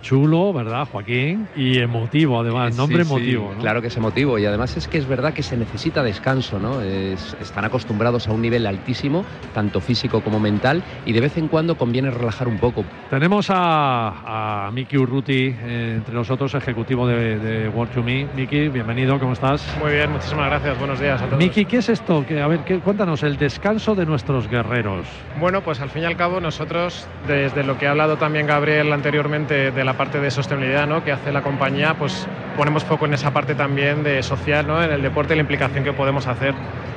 [0.03, 1.49] chulo, ¿verdad, Joaquín?
[1.57, 3.53] Y emotivo, además, nombre sí, sí, emotivo.
[3.55, 3.61] ¿no?
[3.61, 6.83] Claro que es emotivo y además es que es verdad que se necesita descanso, ¿no?
[6.83, 11.49] Es, están acostumbrados a un nivel altísimo, tanto físico como mental, y de vez en
[11.49, 12.85] cuando conviene relajar un poco.
[13.09, 18.27] Tenemos a, a Miki Urruti eh, entre nosotros, ejecutivo de, de World to Me.
[18.35, 19.65] Miki, bienvenido, ¿cómo estás?
[19.81, 21.39] Muy bien, muchísimas gracias, buenos días a todos.
[21.39, 22.27] Miki, ¿qué es esto?
[22.27, 25.07] Que, a ver, ¿qué, cuéntanos, el descanso de nuestros guerreros.
[25.39, 28.93] Bueno, pues al fin y al cabo nosotros, desde lo que ha hablado también Gabriel
[28.93, 31.05] anteriormente de la parte de sostenibilidad ¿no?
[31.05, 32.27] que hace la compañía, pues
[32.57, 34.83] ponemos foco en esa parte también de social, ¿no?
[34.83, 36.55] en el deporte y la implicación que podemos hacer.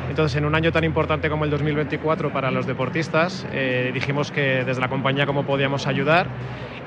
[0.10, 4.64] Entonces, en un año tan importante como el 2024 para los deportistas, eh, dijimos que
[4.64, 6.28] desde la compañía cómo podíamos ayudar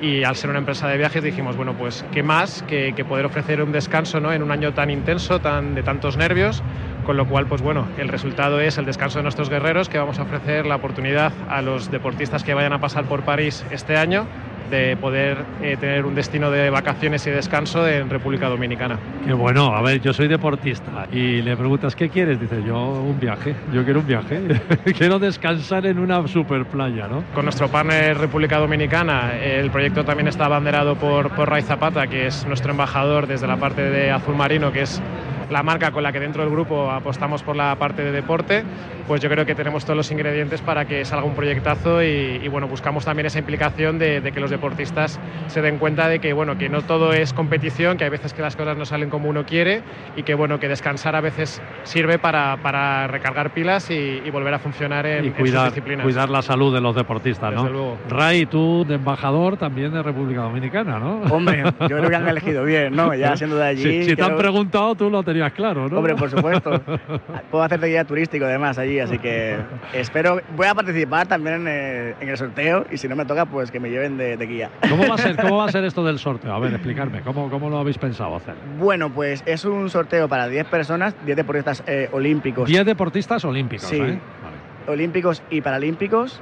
[0.01, 3.25] y al ser una empresa de viajes dijimos, bueno, pues qué más que, que poder
[3.25, 4.31] ofrecer un descanso ¿no?
[4.31, 6.63] en un año tan intenso, tan, de tantos nervios,
[7.05, 10.19] con lo cual, pues bueno, el resultado es el descanso de nuestros guerreros, que vamos
[10.19, 14.27] a ofrecer la oportunidad a los deportistas que vayan a pasar por París este año
[14.69, 18.97] de poder eh, tener un destino de vacaciones y descanso en República Dominicana.
[19.25, 22.39] Qué bueno, a ver, yo soy deportista y le preguntas, ¿qué quieres?
[22.39, 24.41] Dice, yo un viaje, yo quiero un viaje,
[24.97, 27.23] quiero descansar en una super playa, ¿no?
[27.33, 32.27] Con nuestro partner República Dominicana, el proyecto también está abanderado por, por Ray Zapata, que
[32.27, 35.01] es nuestro embajador desde la parte de Azul Marino, que es
[35.49, 38.63] la marca con la que dentro del grupo apostamos por la parte de deporte,
[39.07, 42.47] pues yo creo que tenemos todos los ingredientes para que salga un proyectazo y, y
[42.47, 46.33] bueno, buscamos también esa implicación de, de, que los deportistas se den cuenta de que,
[46.33, 49.29] bueno, que no todo es competición, que hay veces que las cosas no salen como
[49.29, 49.81] uno quiere
[50.15, 54.53] y que, bueno, que descansar a veces sirve para, para recargar pilas y, y, volver
[54.53, 56.03] a funcionar en, y cuidar, en sus disciplinas.
[56.03, 57.69] cuidar la salud de los deportistas, Desde ¿no?
[57.71, 57.97] luego.
[58.09, 61.21] Ray, tú de embajador también de República Dominicana, ¿no?
[61.31, 63.15] Hombre, yo creo que han elegido bien, ¿no?
[63.15, 63.81] Ya siendo de allí.
[63.81, 64.27] Si, si te creo...
[64.27, 65.97] han preguntado, tú lo tenías claro, ¿no?
[65.97, 66.81] Hombre, por supuesto.
[67.51, 69.57] Puedo hacer de guía turístico además allí, así que
[69.93, 70.41] espero.
[70.55, 73.71] Voy a participar también en, eh, en el sorteo y si no me toca, pues
[73.71, 74.69] que me lleven de, de, guía.
[74.89, 76.53] ¿Cómo va a ser, cómo va a ser esto del sorteo?
[76.53, 78.55] A ver, explicarme, ¿cómo, cómo lo habéis pensado hacer?
[78.77, 82.67] Bueno, pues es un sorteo para 10 personas, 10 deportistas eh, olímpicos.
[82.67, 84.19] 10 deportistas olímpicos, sí, ¿eh?
[84.43, 84.59] Vale.
[84.87, 86.41] Olímpicos y paralímpicos.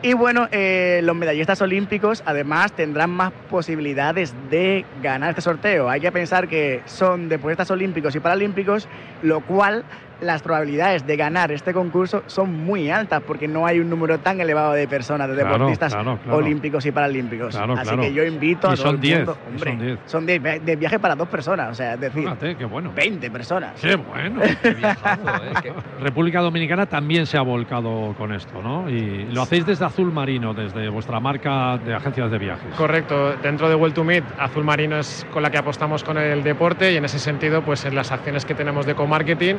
[0.00, 5.90] Y bueno, eh, los medallistas olímpicos además tendrán más posibilidades de ganar este sorteo.
[5.90, 8.86] Hay que pensar que son deportistas olímpicos y paralímpicos,
[9.22, 9.84] lo cual
[10.20, 14.40] las probabilidades de ganar este concurso son muy altas porque no hay un número tan
[14.40, 16.38] elevado de personas, de Claro, deportistas claro, claro.
[16.38, 17.54] olímpicos y paralímpicos.
[17.56, 18.02] Claro, Así claro.
[18.02, 19.98] que yo invito a Y todo son el 10, mundo- y hombre, son 10.
[20.06, 22.92] son 10 vi- de viaje para dos personas, o sea, es decir, Fíjate, qué bueno.
[22.94, 23.80] 20 personas.
[23.80, 24.40] Qué bueno.
[26.00, 28.88] República Dominicana también se ha volcado con esto, ¿no?
[28.90, 32.74] Y lo hacéis desde Azul Marino, desde vuestra marca de agencias de viajes.
[32.76, 36.42] Correcto, dentro de Well to Meet, Azul Marino es con la que apostamos con el
[36.42, 39.56] deporte y en ese sentido, pues en las acciones que tenemos de co-marketing,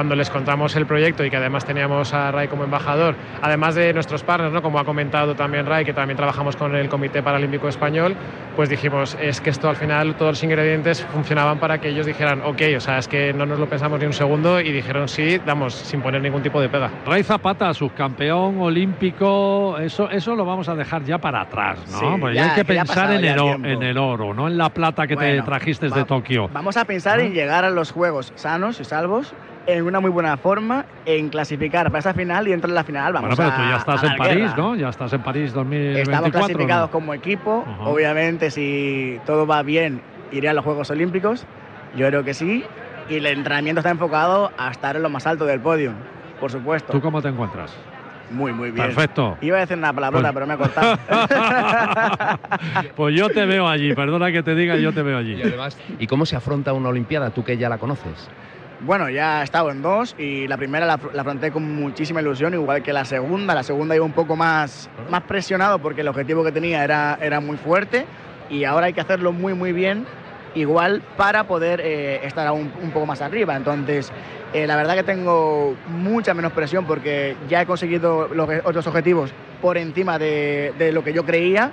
[0.00, 3.92] cuando les contamos el proyecto y que además teníamos a Ray como embajador, además de
[3.92, 4.62] nuestros partners, ¿no?
[4.62, 8.16] como ha comentado también Ray, que también trabajamos con el Comité Paralímpico Español,
[8.56, 12.40] pues dijimos, es que esto al final todos los ingredientes funcionaban para que ellos dijeran,
[12.40, 15.38] ok, o sea, es que no nos lo pensamos ni un segundo y dijeron sí,
[15.44, 16.90] damos, sin poner ningún tipo de pega.
[17.04, 21.98] Ray Zapata, subcampeón olímpico, eso, eso lo vamos a dejar ya para atrás, ¿no?
[21.98, 25.02] Sí, Pues ya, hay que pensar en el, en el oro, no en la plata
[25.06, 26.48] que te Bueno, trajiste va- de Tokio.
[26.54, 29.34] Vamos a pensar en llegar a los juegos sanos y salvos,
[29.66, 33.12] en una muy buena forma, en clasificar para esa final y entrar en la final.
[33.12, 34.54] Vamos Bueno, pero a- tú ya estás en París, guerra.
[34.56, 34.74] ¿no?
[34.76, 36.12] Ya estás en París 2024.
[36.12, 36.92] Estamos clasificados ¿no?
[36.92, 37.64] como equipo.
[37.66, 37.82] Ajá.
[37.84, 40.00] Obviamente, si todo va bien,
[40.32, 41.44] iré a los Juegos Olímpicos.
[41.96, 42.64] Yo creo que sí.
[43.08, 45.92] Y el entrenamiento está enfocado a estar en lo más alto del podio,
[46.38, 46.92] por supuesto.
[46.92, 47.74] ¿Tú cómo te encuentras?
[48.30, 48.86] Muy, muy bien.
[48.86, 49.36] Perfecto.
[49.40, 50.98] Iba a decir una palabrota, Pues- pero me ha cortado.
[52.96, 55.34] Pues yo te veo allí, perdona que te diga, yo te veo allí.
[55.34, 57.30] Y además, ¿y cómo se afronta una Olimpiada?
[57.30, 58.28] Tú que ya la conoces.
[58.82, 62.54] Bueno, ya he estado en dos y la primera la, la afronté con muchísima ilusión,
[62.54, 63.54] igual que la segunda.
[63.54, 67.40] La segunda iba un poco más, más presionado porque el objetivo que tenía era, era
[67.40, 68.06] muy fuerte
[68.48, 70.06] y ahora hay que hacerlo muy, muy bien,
[70.54, 73.54] igual para poder eh, estar aún un poco más arriba.
[73.54, 74.10] Entonces,
[74.54, 79.30] eh, la verdad que tengo mucha menos presión porque ya he conseguido los otros objetivos
[79.60, 81.70] por encima de, de lo que yo creía.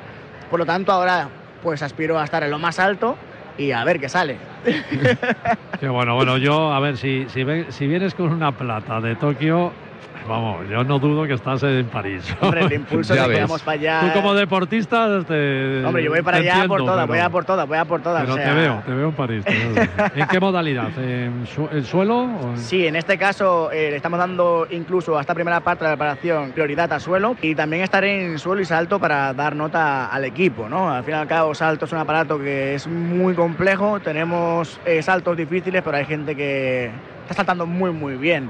[0.50, 1.30] Por lo tanto, ahora
[1.64, 3.16] pues aspiro a estar en lo más alto
[3.58, 4.38] y a ver qué sale.
[5.80, 9.72] Qué bueno, bueno, yo, a ver, si, si, si vienes con una plata de Tokio,
[10.28, 12.36] vamos, yo no dudo que estás en París.
[12.42, 14.02] Hombre, el impulso Ya de que vamos para allá.
[14.14, 17.30] Tú como deportista te Hombre, yo voy para allá entiendo, por todas, pero- voy a
[17.30, 18.22] por todas, voy a por todas.
[18.22, 19.44] Pero o sea, te veo, te veo en París.
[19.46, 19.88] veo.
[20.16, 20.90] ¿En qué modalidad?
[20.98, 22.20] ¿En su- el suelo?
[22.20, 25.84] o en- Sí, en este caso eh, le estamos dando incluso a esta primera parte
[25.84, 29.56] de la preparación prioridad a suelo y también estaré en suelo y salto para dar
[29.56, 30.92] nota al equipo, ¿no?
[30.92, 35.02] Al fin y al cabo, salto es un aparato que es muy complejo, tenemos eh,
[35.02, 36.92] saltos difíciles, pero hay gente que
[37.24, 38.50] está saltando muy, muy bien.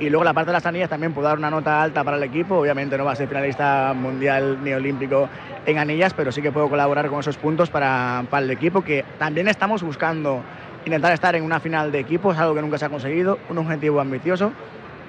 [0.00, 2.22] Y luego la parte de las anillas también puedo dar una nota alta para el
[2.22, 2.56] equipo.
[2.56, 5.28] Obviamente no va a ser finalista mundial ni olímpico
[5.66, 9.04] en anillas, pero sí que puedo colaborar con esos puntos para, para el equipo, que
[9.18, 10.42] también estamos buscando
[10.84, 13.58] intentar estar en una final de equipo, es algo que nunca se ha conseguido, un
[13.58, 14.52] objetivo ambicioso.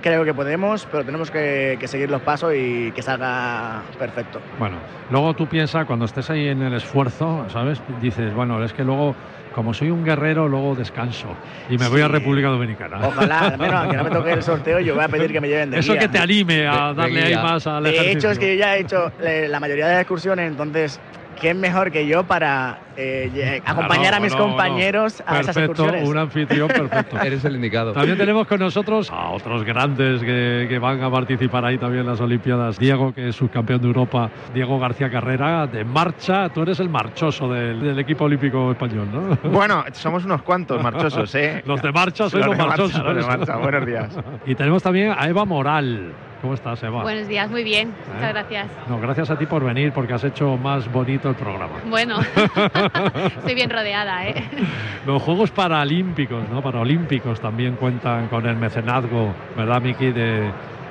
[0.02, 4.40] Creo que podemos, pero tenemos que, que seguir los pasos y que salga perfecto.
[4.58, 4.78] Bueno,
[5.12, 7.82] luego tú piensas, cuando estés ahí en el esfuerzo, ¿sabes?
[8.02, 9.14] Dices, bueno, es que luego,
[9.60, 11.28] como soy un guerrero, luego descanso
[11.70, 12.08] y me voy a.
[12.08, 13.06] República Dominicana.
[13.06, 15.50] Ojalá, al menos aunque no me toque el sorteo, yo voy a pedir que me
[15.50, 16.00] lleven de Eso guía.
[16.04, 18.20] que te anime a De- de darle ahí más al De ejercicio.
[18.20, 20.98] hecho, es que yo ya he hecho eh, la mayoría de las excursiones, entonces,
[21.40, 25.84] ¿quién mejor que yo para eh, acompañar Claro, a mis bueno, compañeros a esas Perfecto,
[25.84, 26.10] excursiones?
[26.10, 27.20] un anfitrión perfecto.
[27.24, 27.94] Eres el indicado.
[27.94, 32.10] También tenemos con nosotros a otros grandes que, que van a participar ahí también en
[32.12, 32.78] las Olimpiadas.
[32.78, 36.50] Diego, que es subcampeón de Europa, Diego García Carrera, de marcha.
[36.50, 39.38] Tú eres el marchoso del, del equipo olímpico español, ¿no?
[39.52, 41.64] Bueno, somos unos cuantos marchosos, ¿eh?
[41.66, 43.06] Los de marcha sois Los los, de marcha, marchosos.
[43.06, 43.56] los de marcha.
[43.58, 44.18] Buenos días.
[44.46, 46.14] Y tenemos también a Eva Moral.
[46.42, 47.02] ¿Cómo estás, Eva?
[47.04, 48.14] Buenos días, muy bien, ¿Eh?
[48.14, 48.68] muchas gracias.
[48.88, 51.76] No, gracias a ti por venir, porque has hecho más bonito el programa.
[51.90, 52.18] Bueno,
[53.36, 54.36] estoy bien rodeada, ¿eh?
[55.06, 56.62] Los Juegos Paralímpicos, ¿no?
[56.62, 60.12] Paralímpicos también cuentan con el mecenazgo, ¿verdad, Miki?
[60.12, 60.50] De,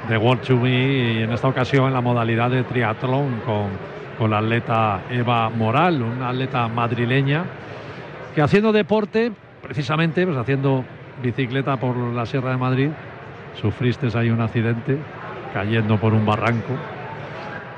[0.08, 3.68] de World to Me y en esta ocasión en la modalidad de triatlón con,
[4.18, 7.44] con la atleta Eva Moral, una atleta madrileña
[8.34, 9.32] que haciendo deporte,
[9.62, 10.84] precisamente, pues haciendo
[11.22, 12.90] bicicleta por la Sierra de Madrid,
[13.60, 14.98] sufriste ahí un accidente
[15.52, 16.74] cayendo por un barranco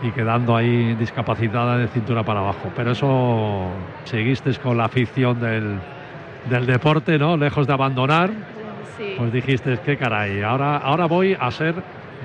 [0.02, 2.70] y quedando ahí discapacitada de cintura para abajo.
[2.74, 3.68] Pero eso
[4.04, 5.78] seguiste con la afición del,
[6.48, 7.36] del deporte, ¿no?
[7.36, 8.30] Lejos de abandonar,
[8.96, 9.14] Sí.
[9.16, 11.74] pues dijiste, qué caray, ahora, ahora voy a ser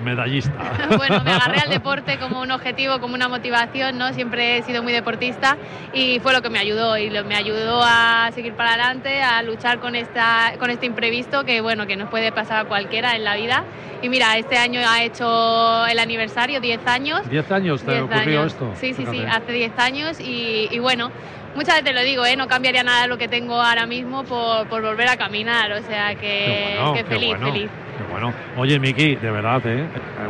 [0.04, 0.54] medallista.
[0.98, 4.14] Bueno, me agarré al deporte como un objetivo, como una motivación, ¿no?
[4.14, 5.58] Siempre he sido muy deportista
[5.94, 9.42] y fue lo que me ayudó y lo, me ayudó a seguir para adelante, a
[9.42, 13.24] luchar con, esta, con este imprevisto que, bueno, que nos puede pasar a cualquiera en
[13.24, 13.64] la vida.
[14.02, 17.30] Y mira, este año ha hecho el aniversario, 10 años.
[17.30, 18.54] ¿Diez años te 10 ocurrió años.
[18.54, 18.74] esto?
[18.76, 21.12] Sí, sí, sí, hace 10 años y, y bueno,
[21.56, 22.36] muchas veces lo digo, ¿eh?
[22.36, 25.82] no cambiaría nada de lo que tengo ahora mismo por, por volver a caminar, o
[25.82, 27.52] sea que, bueno, feliz, bueno.
[27.52, 27.70] feliz.
[28.12, 28.34] Bueno.
[28.58, 29.86] Oye, Miki, de verdad, ¿eh?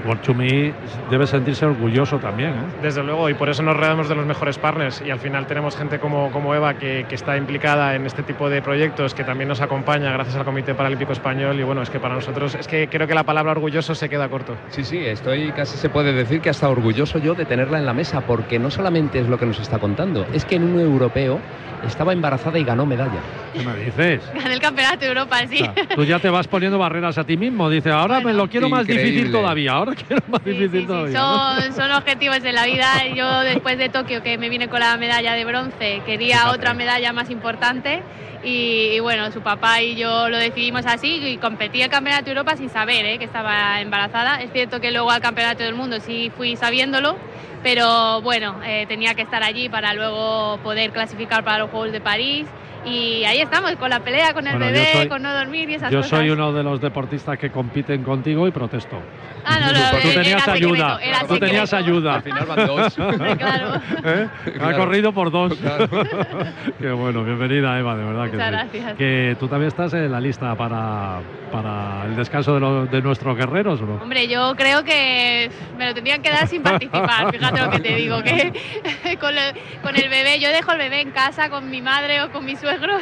[0.05, 0.74] World to Me
[1.09, 2.66] debe sentirse orgulloso también, ¿eh?
[2.82, 5.76] Desde luego, y por eso nos rodeamos de los mejores partners y al final tenemos
[5.78, 9.47] gente como, como Eva que, que está implicada en este tipo de proyectos, que también
[9.47, 12.88] nos acompaña gracias al Comité Paralímpico Español y bueno, es que para nosotros, es que
[12.88, 14.55] creo que la palabra orgulloso se queda corto.
[14.70, 17.93] Sí, sí, estoy casi se puede decir que hasta orgulloso yo de tenerla en la
[17.93, 21.39] mesa, porque no solamente es lo que nos está contando, es que en un europeo
[21.86, 23.20] estaba embarazada y ganó medalla.
[23.53, 24.22] ¿Qué me dices?
[24.34, 25.61] Gané el campeonato de Europa, sí.
[25.61, 27.55] O sea, tú ya te vas poniendo barreras a ti mismo.
[27.70, 29.12] Dice, ahora me lo quiero más increíble.
[29.12, 29.72] difícil todavía.
[29.72, 31.14] Ahora quiero más difícil todavía.
[31.20, 31.62] ¿no?
[31.62, 32.88] Son, son objetivos de la vida.
[33.16, 37.14] Yo después de Tokio, que me vine con la medalla de bronce, quería otra medalla
[37.14, 38.03] más importante.
[38.43, 42.32] Y, y bueno, su papá y yo lo decidimos así y competí el Campeonato de
[42.32, 43.18] Europa sin saber ¿eh?
[43.18, 44.41] que estaba embarazada.
[44.41, 47.18] Es cierto que luego al Campeonato del Mundo sí fui sabiéndolo,
[47.66, 51.99] pero bueno, eh, tenía que estar allí para luego poder clasificar para los Juegos de
[51.99, 52.45] París.
[52.88, 55.68] Y ahí estamos, con la pelea, con el Bueno, yo bebé, soy- con no dormir
[55.72, 56.20] y esas Yo cosas.
[56.20, 58.99] soy uno de los deportistas que compiten contigo y protesto.
[59.43, 60.99] Ah, no, no, Tú era tenías secreto, ayuda.
[61.28, 62.13] Tú tenías ayuda.
[62.16, 62.93] Al final van dos.
[63.39, 63.82] claro.
[64.05, 64.28] ¿Eh?
[64.45, 64.78] Ha Claro.
[64.78, 65.53] corrido por dos.
[66.80, 68.78] Qué bueno, bienvenida Eva, de verdad que Muchas sí.
[68.78, 68.97] gracias.
[68.97, 73.36] Que tú también estás en la lista para, para el descanso de, los- de nuestros
[73.36, 73.95] guerreros, ¿o no?
[73.95, 77.95] Hombre, yo creo que me lo tendrían que dar sin participar, fíjate lo que te
[77.95, 78.51] digo, que
[79.20, 82.32] con, el, con el bebé, yo dejo el bebé en casa con mi madre o
[82.32, 83.01] con mis suegros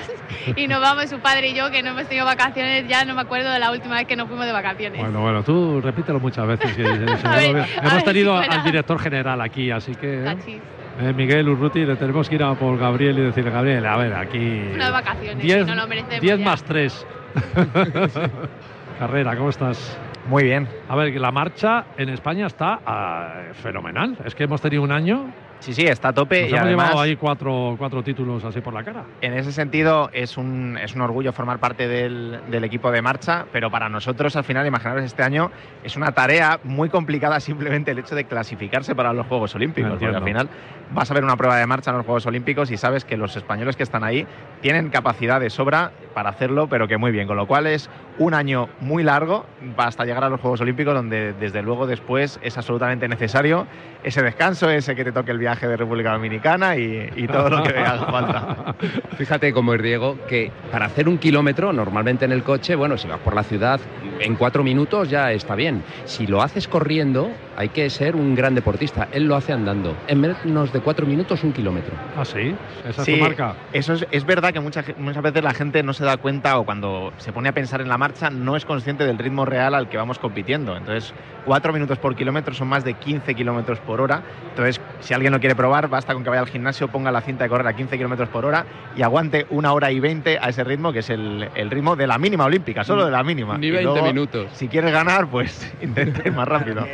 [0.56, 3.22] y nos vamos su padre y yo, que no hemos tenido vacaciones, ya no me
[3.22, 4.99] acuerdo de la última vez que nos fuimos de vacaciones.
[5.01, 6.72] Bueno, bueno, tú repítelo muchas veces.
[6.76, 8.54] que- que seguro ver, Hemos si tenido fuera.
[8.56, 10.24] al director general aquí, así que ¿eh?
[10.24, 10.62] Cachis.
[11.01, 14.14] Eh, Miguel Urruti, le tenemos que ir a por Gabriel y decirle, Gabriel, a ver,
[14.14, 14.38] aquí...
[14.76, 15.88] Unas vacaciones, diez- si no
[16.22, 17.08] 10 más 3.
[18.99, 19.97] Carrera, ¿cómo estás?
[20.28, 20.67] Muy bien.
[20.88, 24.17] A ver, que la marcha en España está ah, fenomenal.
[24.26, 25.32] Es que hemos tenido un año.
[25.59, 28.59] Sí, sí, está a tope Nos y hemos además llevado ahí cuatro, cuatro títulos así
[28.59, 29.05] por la cara.
[29.21, 33.45] en ese sentido es un, es un orgullo formar parte del, del equipo de marcha,
[33.49, 35.51] pero para nosotros al final, imaginaros este año,
[35.82, 40.07] es una tarea muy complicada simplemente el hecho de clasificarse para los Juegos Olímpicos, porque
[40.07, 40.49] al final
[40.91, 43.34] vas a ver una prueba de marcha en los Juegos Olímpicos y sabes que los
[43.38, 44.28] españoles que están ahí
[44.59, 48.34] tienen capacidad de sobra para hacerlo, pero que muy bien, con lo cual es un
[48.34, 49.45] año muy largo
[49.78, 53.68] hasta llegar a los Juegos Olímpicos, donde desde luego después es absolutamente necesario
[54.03, 57.78] ese descanso, ese que te toque el viaje de República Dominicana y, todo lo que
[57.78, 58.76] haga falta.
[59.18, 63.07] Fíjate cómo es Diego, que para hacer un kilómetro, normalmente en el coche, bueno, si
[63.07, 63.80] vas por la ciudad,
[64.20, 65.84] en cuatro minutos ya está bien.
[66.05, 69.08] Si lo haces corriendo, hay que ser un gran deportista.
[69.12, 69.95] Él lo hace andando.
[70.08, 71.93] En menos de cuatro minutos, un kilómetro.
[72.18, 72.54] Ah, sí,
[72.88, 73.56] esa Sí, es tu marca.
[73.74, 76.58] Eso es, es verdad que mucha ge- muchas veces la gente no se da cuenta
[76.58, 79.76] o cuando se pone a pensar en la marcha no es consciente del ritmo real
[79.76, 80.76] al que vamos compitiendo.
[80.76, 81.14] Entonces,
[81.45, 84.22] 4 minutos por kilómetro son más de 15 kilómetros por hora.
[84.49, 87.43] Entonces, si alguien lo quiere probar, basta con que vaya al gimnasio, ponga la cinta
[87.43, 90.64] de correr a 15 kilómetros por hora y aguante una hora y 20 a ese
[90.64, 93.58] ritmo, que es el, el ritmo de la mínima olímpica, solo de la mínima.
[93.58, 94.51] Ni Y 20 luego, minutos.
[94.54, 96.88] Si quieres ganar, pues intente ir más rápido.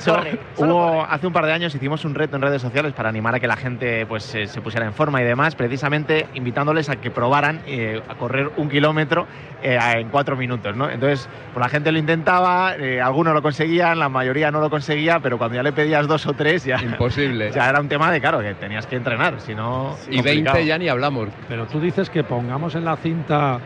[0.00, 0.22] Solo
[0.56, 3.40] hubo, hace un par de años hicimos un reto en redes sociales para animar a
[3.40, 7.10] que la gente pues, se, se pusiera en forma y demás, precisamente invitándoles a que
[7.10, 9.26] probaran eh, a correr un kilómetro
[9.62, 10.76] eh, en cuatro minutos.
[10.76, 10.90] ¿no?
[10.90, 15.20] Entonces, pues, la gente lo intentaba, eh, algunos lo conseguían, la mayoría no lo conseguía,
[15.20, 17.50] pero cuando ya le pedías dos o tres, ya, Imposible.
[17.54, 19.96] ya era un tema de, claro, que tenías que entrenar, si no...
[20.08, 20.56] y complicado.
[20.56, 21.28] 20 ya ni hablamos.
[21.48, 23.60] Pero tú dices que pongamos en la cinta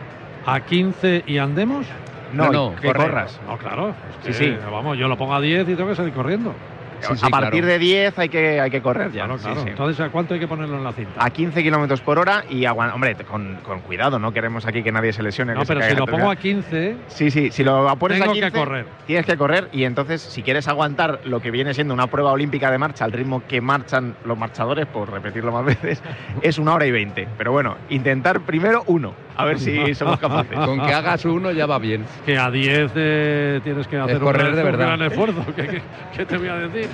[0.45, 1.85] a 15 y andemos.
[2.33, 2.99] No, No, no, que corre.
[2.99, 3.39] corras.
[3.47, 3.89] No, claro.
[3.89, 4.57] es Sí, que, sí.
[4.71, 6.53] Vamos, yo lo pongo a 10 y tengo que salir corriendo.
[7.01, 7.67] Sí, sí, a partir claro.
[7.67, 9.23] de 10 hay que, hay que correr ya.
[9.23, 9.61] Claro, sí, claro.
[9.61, 9.69] sí.
[9.69, 11.13] Entonces, ¿a cuánto hay que ponerlo en la cinta?
[11.23, 12.93] a 15 kilómetros por hora y aguanta.
[12.93, 15.53] Hombre, con, con cuidado, no queremos aquí que nadie se lesione.
[15.53, 16.65] no, que pero si lo pongo a terminar.
[16.65, 18.85] 15, Sí, sí, si lo pones tengo a 15, que correr.
[19.07, 22.69] tienes que correr y entonces si quieres aguantar lo que viene siendo una prueba olímpica
[22.69, 26.03] de marcha al ritmo que marchan los marchadores, por repetirlo más veces,
[26.41, 27.29] es una hora y 20.
[27.37, 30.57] Pero bueno, intentar primero uno, a ver si somos capaces.
[30.57, 32.03] Con que hagas uno ya va bien.
[32.25, 34.85] Que a 10 eh, tienes que hacer un correr gran- de un verdad.
[34.97, 35.45] gran esfuerzo.
[35.55, 35.81] ¿Qué, qué-
[36.15, 36.89] qué te voy a decir?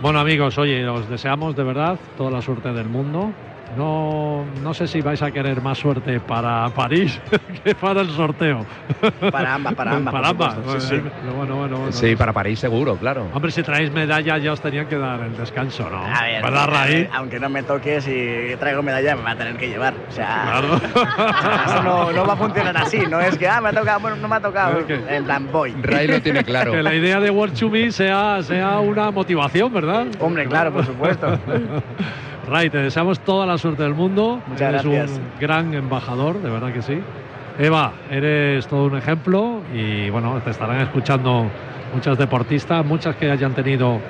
[0.00, 3.32] Bueno amigos, oye, os deseamos de verdad toda la suerte del mundo.
[3.78, 7.20] No, no sé si vais a querer más suerte para París
[7.64, 8.66] que para el sorteo.
[9.30, 10.12] Para ambas, para ambas.
[10.12, 10.54] Para ambas.
[10.56, 11.00] supuesto, sí, sí.
[11.00, 11.92] Bueno, bueno, bueno, bueno.
[11.92, 13.28] Sí, para París seguro, claro.
[13.32, 16.04] Hombre, si traéis medalla ya os tenían que dar el descanso, ¿no?
[16.04, 17.08] A ver, ¿Verdad, Raí?
[17.14, 19.94] aunque no me toque, si traigo medalla me va a tener que llevar.
[20.08, 20.76] O sea, Claro.
[21.66, 22.98] eso no, no va a funcionar así.
[23.08, 24.80] No es que, ah, me ha tocado, bueno, no me ha tocado.
[25.08, 25.72] En plan, voy.
[25.82, 26.72] Ray lo tiene claro.
[26.72, 30.06] Que la idea de World to Me sea, sea una motivación, ¿verdad?
[30.18, 31.38] Hombre, claro, por supuesto.
[32.48, 34.40] Ray, te deseamos toda la suerte del mundo.
[34.46, 35.10] Muchas eres gracias.
[35.18, 37.00] un gran embajador, de verdad que sí.
[37.58, 41.46] Eva, eres todo un ejemplo y bueno, te estarán escuchando
[41.92, 44.00] muchas deportistas, muchas que hayan tenido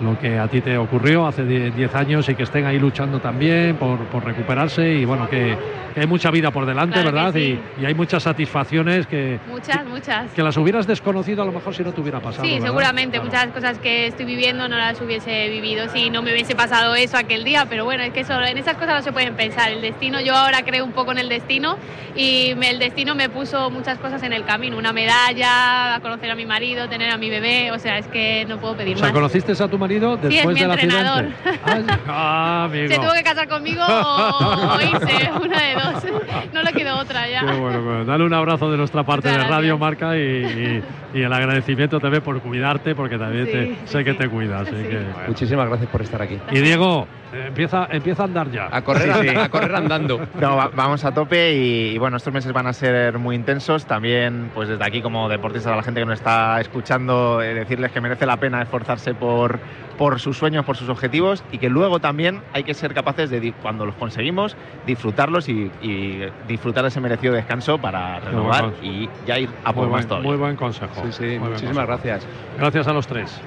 [0.00, 3.76] lo que a ti te ocurrió hace 10 años y que estén ahí luchando también
[3.76, 5.56] por, por recuperarse y bueno, que,
[5.94, 7.32] que hay mucha vida por delante, Claro ¿verdad?
[7.32, 7.58] sí.
[7.78, 10.30] Y, y hay muchas satisfacciones que, Muchas, muchas.
[10.32, 12.44] que las hubieras desconocido a lo mejor si no te hubiera pasado.
[12.44, 12.66] Sí, ¿verdad?
[12.66, 13.24] seguramente Claro.
[13.24, 17.16] muchas cosas que estoy viviendo no las hubiese vivido si no me hubiese pasado eso
[17.16, 19.72] aquel día, pero bueno, es que eso, en esas cosas no se pueden pensar.
[19.72, 21.76] El destino, yo ahora creo un poco en el destino
[22.14, 26.30] y me- el destino me puso muchas cosas en el camino, una medalla, a conocer
[26.30, 28.98] a mi marido, tener a mi bebé, o sea, es que no puedo pedir O
[28.98, 29.12] sea, más.
[29.14, 31.24] ¿conociste a tu marido Sí, es después mi del entrenador.
[31.64, 31.94] accidente?
[32.08, 32.88] Ah, amigo.
[32.88, 36.04] Se tuvo que casar conmigo o, o irse, una de dos.
[36.52, 37.40] No le quedó otra ya.
[37.40, 38.04] Qué bueno, bueno.
[38.04, 40.82] Dale un abrazo de nuestra parte Muchas de Radio Marca y, y-
[41.14, 44.62] y el agradecimiento también por cuidarte, porque también Sí, te, sí, sé que te cuidas.
[44.68, 45.28] así que, bueno.
[45.28, 46.38] Muchísimas gracias por estar aquí.
[46.50, 48.68] Y Diego, empieza, empieza a andar ya.
[48.70, 49.36] A correr, Sí, sí.
[49.36, 50.20] a correr andando.
[50.40, 53.86] No, va- vamos a tope y, y bueno, estos meses van a ser muy intensos.
[53.86, 57.92] También, pues desde aquí como deportistas a la gente que nos está escuchando, eh, decirles
[57.92, 59.58] que merece la pena esforzarse por,
[59.98, 63.52] por sus sueños, por sus objetivos y que luego también hay que ser capaces de,
[63.62, 64.56] cuando los conseguimos,
[64.86, 69.92] disfrutarlos y, y disfrutar ese merecido descanso para renovar y ya ir a por muy,
[69.92, 70.28] más buen, todavía.
[70.30, 70.94] muy buen consejo.
[71.06, 72.02] Sí, sí, Muy buen muchísimas consejo.
[72.04, 72.26] gracias.
[72.58, 73.40] Gracias a los tres.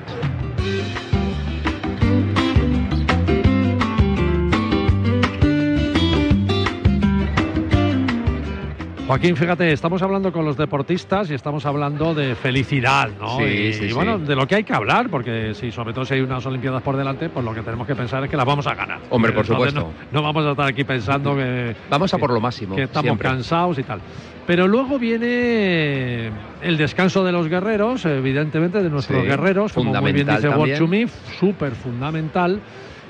[9.12, 13.39] Joaquín, fíjate, estamos hablando con los deportistas y estamos hablando de felicidad, ¿no?
[13.39, 13.93] Sí, y, sí, y sí.
[13.93, 16.82] bueno, de lo que hay que hablar, porque si sobre todo si hay unas Olimpiadas
[16.82, 19.01] por delante, pues lo que tenemos que pensar es que las vamos a ganar.
[19.09, 19.93] Hombre, por Entonces, supuesto.
[20.14, 22.74] No, no vamos a estar aquí pensando que, Vamos a por lo máximo.
[22.74, 23.28] que estamos siempre.
[23.28, 23.99] cansados y tal.
[24.47, 26.32] Pero luego viene
[26.62, 30.47] el descanso de los guerreros, evidentemente de nuestros Sí, guerreros, como muy bien dice.
[30.47, 32.62] World súper fundamental.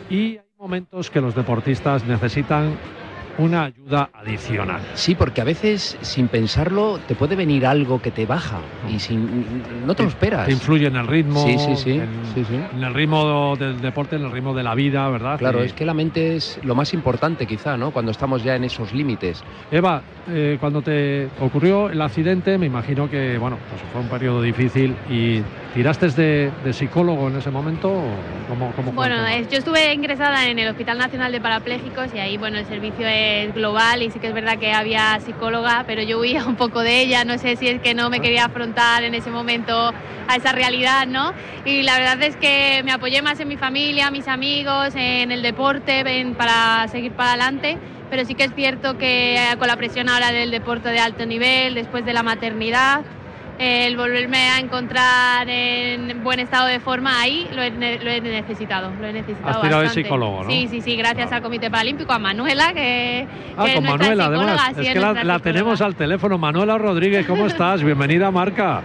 [0.10, 2.76] Y hay momentos que los deportistas necesitan
[3.38, 4.82] una ayuda adicional.
[4.96, 9.86] Sí, porque a veces sin pensarlo te puede venir algo que te baja y sin,
[9.86, 10.46] no te lo esperas.
[10.48, 12.56] Te influye en el ritmo, Sí, sí, sí, En, sí, sí.
[12.56, 15.38] en el ritmo del deporte, en el ritmo de la vida, ¿verdad?
[15.40, 17.92] Claro, Y- es que la mente es lo más importante quizá, ¿no?
[17.92, 19.42] Cuando estamos ya en esos límites.
[19.70, 24.42] Eva, eh, cuando te ocurrió el accidente, me imagino que bueno, pues fue un periodo
[24.42, 25.42] difícil y
[25.74, 27.90] tiraste de, de psicólogo en ese momento.
[27.90, 28.04] ¿o
[28.50, 32.38] ¿Cómo, cómo Bueno, es- yo estuve ingresada en el Hospital Nacional de Parapléjicos y ahí,
[32.38, 36.20] bueno, el servicio es global y sí que es verdad que había psicóloga, pero yo
[36.20, 39.16] huía un poco de ella, no sé si es que no me quería afrontar en
[39.16, 39.92] ese momento
[40.28, 41.34] a esa realidad, ¿no?
[41.66, 45.42] Y la verdad es que me apoyé más en mi familia, mis amigos, en el
[45.42, 47.78] deporte, en- para seguir para adelante.
[48.12, 51.26] Pero sí que es cierto que eh, con la presión ahora del deporte de alto
[51.26, 53.02] nivel, después de la maternidad,
[53.58, 58.92] el volverme a encontrar en buen estado de forma ahí lo he, lo he necesitado,
[59.00, 60.50] lo he necesitado Has tirado de psicólogo, ¿no?
[60.50, 64.62] Sí, sí, sí, gracias al Comité Paralímpico, a Manuela, que, Ah, que con Manuela, además.
[64.76, 66.38] sí, es es que la, tenemos al teléfono.
[66.38, 67.82] Manuela Rodríguez, ¿cómo estás?
[67.82, 68.84] Bienvenida Marca.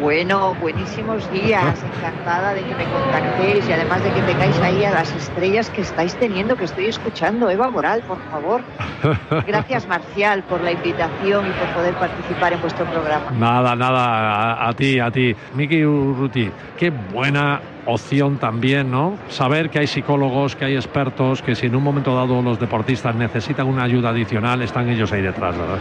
[0.00, 4.92] Bueno, buenísimos días, encantada de que me contactéis y además de que tengáis ahí a
[4.92, 7.50] las estrellas que estáis teniendo, que estoy escuchando.
[7.50, 8.62] Eva Moral, por favor.
[9.46, 13.30] Gracias, Marcial, por la invitación y por poder participar en vuestro programa.
[13.32, 15.36] Nada, nada, a, a ti, a ti.
[15.54, 19.18] Miki Urruti, qué buena opción también, ¿no?
[19.28, 23.14] Saber que hay psicólogos, que hay expertos, que si en un momento dado los deportistas
[23.14, 25.78] necesitan una ayuda adicional, están ellos ahí detrás, ¿verdad?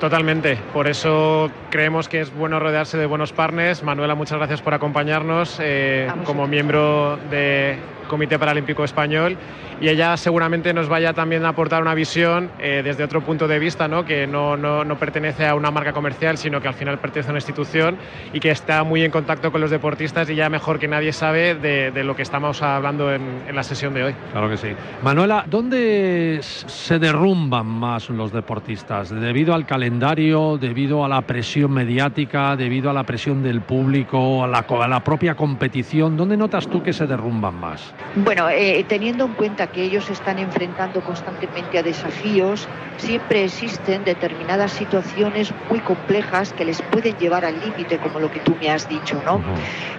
[0.00, 3.82] Totalmente, por eso creemos que es bueno rodearse de buenos partners.
[3.82, 7.78] Manuela, muchas gracias por acompañarnos eh, como miembro del
[8.08, 9.36] Comité Paralímpico Español
[9.80, 13.58] y ella seguramente nos vaya también a aportar una visión eh, desde otro punto de
[13.60, 14.04] vista, ¿no?
[14.04, 17.32] que no, no- no pertenece a una marca comercial, sino que al final pertenece a
[17.32, 17.96] una institución
[18.32, 21.54] y que está muy en contacto con los deportistas y ya mejor que nadie sabe
[21.54, 24.14] de, de lo que estamos hablando en, en la sesión de hoy.
[24.32, 24.68] Claro que sí.
[25.02, 29.10] Manuela, ¿dónde se derrumban más los deportistas?
[29.10, 34.46] ¿Debido al calendario, debido a la presión mediática, debido a la presión del público, a
[34.48, 36.16] la, a la propia competición?
[36.16, 37.94] ¿Dónde notas tú que se derrumban más?
[38.14, 44.72] Bueno, eh, teniendo en cuenta que ellos están enfrentando constantemente a desafíos, siempre existen determinadas
[44.72, 48.88] situaciones muy complejas que les pueden llevar al límite, como lo que tú me has
[48.88, 49.40] dicho, ¿no?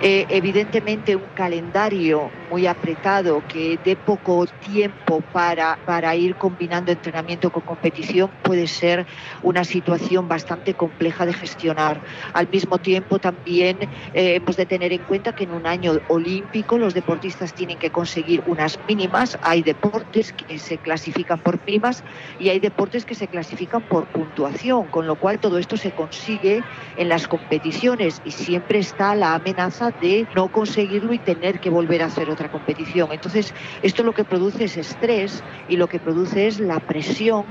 [0.01, 7.51] Eh, evidentemente un calendario muy apretado que dé poco tiempo para, para ir combinando entrenamiento
[7.51, 9.05] con competición puede ser
[9.43, 12.01] una situación bastante compleja de gestionar.
[12.33, 13.77] Al mismo tiempo también
[14.13, 17.88] eh, hemos de tener en cuenta que en un año olímpico los deportistas tienen que
[17.89, 19.37] conseguir unas mínimas.
[19.41, 22.03] Hay deportes que se clasifican por primas
[22.39, 26.63] y hay deportes que se clasifican por puntuación, con lo cual todo esto se consigue
[26.97, 32.03] en las competiciones y siempre está la amenaza de no conseguirlo y tener que volver
[32.03, 33.09] a hacer otra competición.
[33.11, 37.45] Entonces, esto lo que produce es estrés y lo que produce es la presión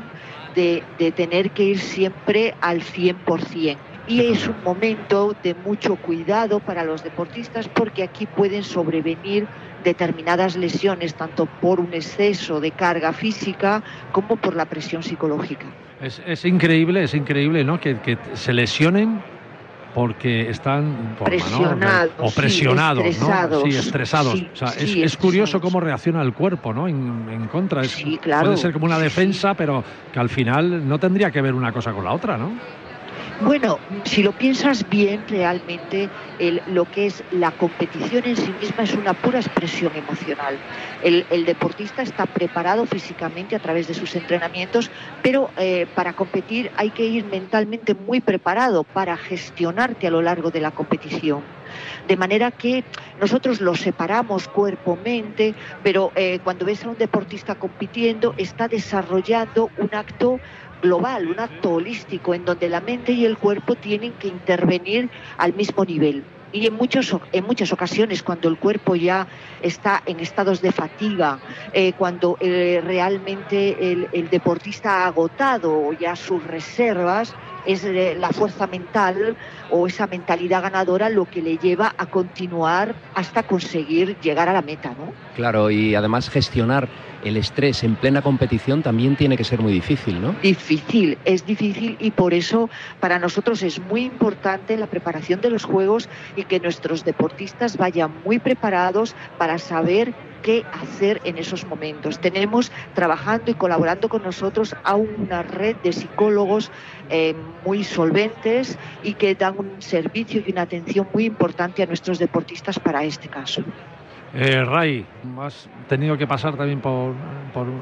[0.55, 3.88] de, de tener que ir siempre al 100%.
[4.09, 9.47] Y es un momento de mucho cuidado para los deportistas porque aquí pueden sobrevenir
[9.85, 15.67] determinadas lesiones, tanto por un exceso de carga física como por la presión psicológica.
[16.01, 17.79] Es, es increíble, es increíble, ¿no?
[17.79, 19.21] Que, que se lesionen
[19.95, 23.65] porque están por- Presionados, o sí, presionados, estresados.
[23.65, 23.71] ¿no?
[23.71, 24.39] Sí, estresados.
[24.39, 26.89] Sí, o sea, es, sí, es curioso cómo reacciona el cuerpo, ¿no?
[26.89, 27.83] En, en contra.
[27.83, 28.47] Es- claro.
[28.47, 29.83] Puede ser como una defensa, pero
[30.13, 32.53] que al final no tendría que ver una cosa con la otra, ¿no?
[33.41, 38.82] Bueno, si lo piensas bien, realmente el- lo que es la competición en sí misma
[38.82, 40.61] es una pura expresión emocional.
[41.01, 46.70] El, el deportista está preparado físicamente a través de sus entrenamientos, pero eh, para competir
[46.74, 51.53] hay que ir mentalmente muy preparado para gestionarte a lo largo de la competición.
[52.05, 52.84] De manera que
[53.16, 59.89] nosotros lo separamos cuerpo-mente, pero eh, cuando ves a un deportista compitiendo está desarrollando un
[59.93, 60.41] acto
[60.81, 65.55] global, un acto holístico en donde la mente y el cuerpo tienen que intervenir al
[65.55, 66.26] mismo nivel.
[66.51, 69.29] Y en, muchos, en muchas ocasiones, cuando el cuerpo ya
[69.61, 76.16] está en estados de fatiga, eh, cuando eh, realmente el, el deportista ha agotado ya
[76.16, 77.37] sus reservas,
[77.69, 79.37] es eh, la fuerza mental
[79.71, 84.62] o esa mentalidad ganadora lo que le lleva a continuar hasta conseguir llegar a la
[84.62, 85.12] meta, ¿no?
[85.37, 86.89] Claro, y además gestionar
[87.25, 90.35] el estrés en plena competición también tiene que ser muy difícil, ¿no?
[90.43, 95.64] Difícil, es difícil y por eso para nosotros es muy importante la preparación de los
[95.64, 102.20] Juegos y que nuestros deportistas vayan muy preparados para saber qué hacer en esos momentos.
[102.20, 106.70] Tenemos trabajando y colaborando con nosotros a una red de psicólogos
[107.09, 112.18] eh, muy solventes y que dan un servicio y una atención muy importante a nuestros
[112.18, 113.62] deportistas para este caso.
[114.35, 115.07] Eh, Ray,
[115.41, 117.14] has tenido que pasar también por,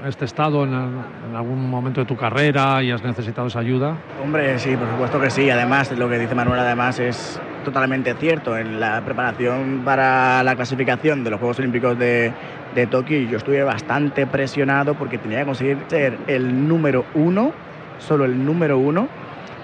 [0.07, 3.97] este estado en, en algún momento de tu carrera y has necesitado esa ayuda.
[4.22, 5.51] Hombre, sí, por supuesto que sí.
[5.51, 8.57] Además, lo que dice Manuel además es totalmente cierto.
[8.57, 12.32] En la preparación para la clasificación de los Juegos Olímpicos de,
[12.74, 17.53] de Tokio yo estuve bastante presionado porque tenía que conseguir ser el número uno,
[17.99, 19.09] solo el número uno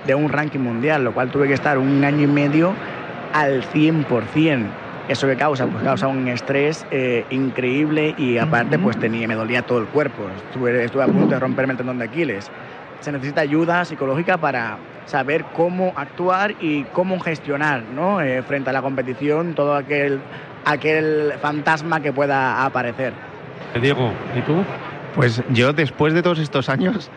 [0.07, 2.73] de un ranking mundial, lo cual tuve que estar un año y medio
[3.33, 4.82] al 100%.
[5.09, 5.67] ¿Eso que causa?
[5.67, 10.23] Pues causa un estrés eh, increíble y aparte pues tenía, me dolía todo el cuerpo.
[10.49, 12.51] Estuve, estuve a punto de romperme el tendón de Aquiles.
[13.01, 18.21] Se necesita ayuda psicológica para saber cómo actuar y cómo gestionar ¿no?
[18.21, 20.21] Eh, frente a la competición todo aquel,
[20.65, 23.13] aquel fantasma que pueda aparecer.
[23.81, 24.63] Diego, ¿y tú?
[25.15, 27.11] Pues yo después de todos estos años,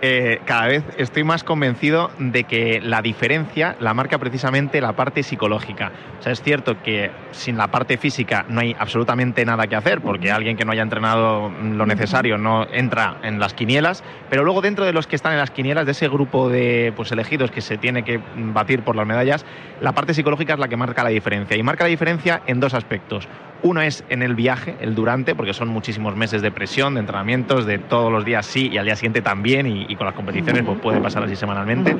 [0.00, 5.22] eh, cada vez estoy más convencido de que la diferencia la marca precisamente la parte
[5.22, 5.92] psicológica.
[6.18, 10.00] O sea, es cierto que sin la parte física no hay absolutamente nada que hacer,
[10.00, 14.60] porque alguien que no haya entrenado lo necesario no entra en las quinielas, pero luego
[14.60, 17.60] dentro de los que están en las quinielas, de ese grupo de pues, elegidos que
[17.60, 19.44] se tiene que batir por las medallas,
[19.80, 21.56] la parte psicológica es la que marca la diferencia.
[21.56, 23.28] Y marca la diferencia en dos aspectos.
[23.62, 27.66] Uno es en el viaje, el durante, porque son muchísimos meses de presión, de entrenamientos,
[27.66, 30.62] de todos los días sí y al día siguiente también, y, y con las competiciones
[30.64, 31.96] pues puede pasar así semanalmente.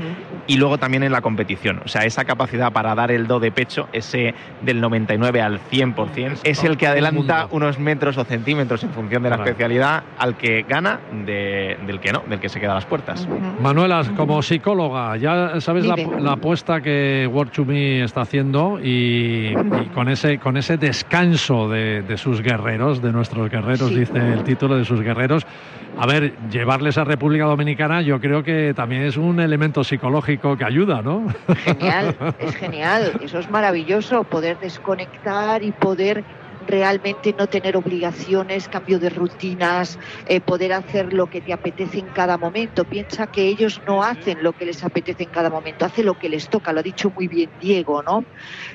[0.47, 3.51] Y luego también en la competición, o sea, esa capacidad para dar el do de
[3.51, 8.91] pecho, ese del 99 al 100%, es el que adelanta unos metros o centímetros en
[8.91, 12.73] función de la especialidad al que gana de- del que no, del que se queda
[12.73, 13.27] a las puertas.
[13.61, 19.55] Manuela, como psicóloga, ya sabes la, la apuesta que World to Me está haciendo y,
[19.83, 24.01] y con ese con ese descanso de, de sus guerreros, de nuestros guerreros, Sí.
[24.01, 25.47] dice el título de sus guerreros.
[26.01, 30.65] A ver, llevarles a República Dominicana yo creo que también es un elemento psicológico que
[30.65, 31.27] ayuda, ¿no?
[31.65, 36.23] Genial, es genial, eso es maravilloso, poder desconectar y poder
[36.69, 42.11] realmente no tener obligaciones, cambio de rutinas, eh, poder hacer lo que te apetece en
[42.11, 42.85] cada momento.
[42.85, 46.29] Piensa que ellos no hacen lo que les apetece en cada momento, hacen lo que
[46.29, 48.27] les toca, lo ha dicho muy bien Diego, ¿no?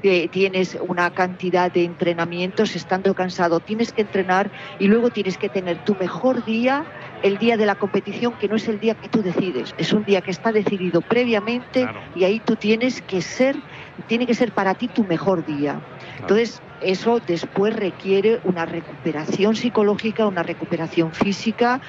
[0.01, 5.49] Eh, tienes una cantidad de entrenamientos estando cansado, tienes que entrenar y luego tienes que
[5.49, 6.85] tener tu mejor día
[7.21, 10.03] el día de la competición, que no es el día que tú decides, es un
[10.03, 13.63] día que está decidido previamente y ahí tú tienes que ser,
[14.07, 15.81] tiene que ser para ti tu mejor día.
[16.17, 21.79] Entonces, eso después requiere una recuperación psicológica, una recuperación física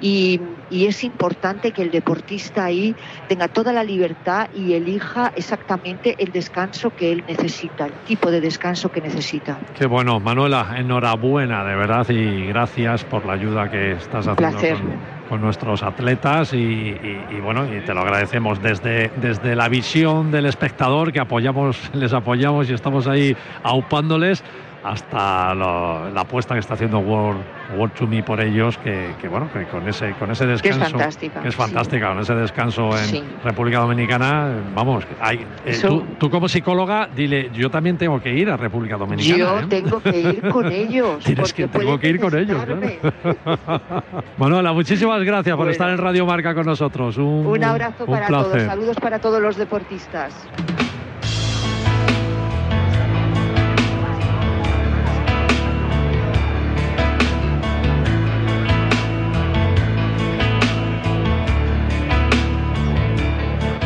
[0.00, 0.40] y,
[0.70, 2.94] y es importante que el deportista ahí
[3.28, 8.40] tenga toda la libertad y elija exactamente el descanso que él necesita, el tipo de
[8.40, 9.58] descanso que necesita.
[9.74, 14.78] Qué bueno, Manuela, enhorabuena, de verdad, y gracias por la ayuda que estás haciendo Placer.
[14.78, 14.98] con,
[15.28, 20.30] con nuestros atletas y, y- y bueno, y te lo agradecemos desde, desde la visión
[20.30, 24.44] del espectador que apoyamos, les apoyamos y estamos ahí aupándoles.
[24.84, 27.40] Hasta lo- la apuesta que está haciendo World,
[27.76, 30.62] World to Me por ellos, que, que, bueno, que con ese, con ese Que es
[30.62, 30.90] descanso.
[30.98, 31.60] fantástica, que es sí.
[31.60, 33.24] fantástica, con ese descanso en Sí.
[33.42, 38.50] República Dominicana, vamos, hay, eh, tú, tú como psicóloga, dile, yo también tengo que ir
[38.50, 39.36] a República Dominicana.
[39.38, 39.66] Yo ¿eh?
[39.68, 41.24] tengo que ir con ellos.
[41.24, 42.62] Tienes que, tengo que ir con ellos.
[42.64, 42.80] claro.
[44.38, 47.16] Manuela, muchísimas gracias por estar en Radio Marca con nosotros.
[47.16, 48.50] Un, Un abrazo un para placer.
[48.52, 48.62] todos.
[48.64, 50.34] Saludos para todos los deportistas.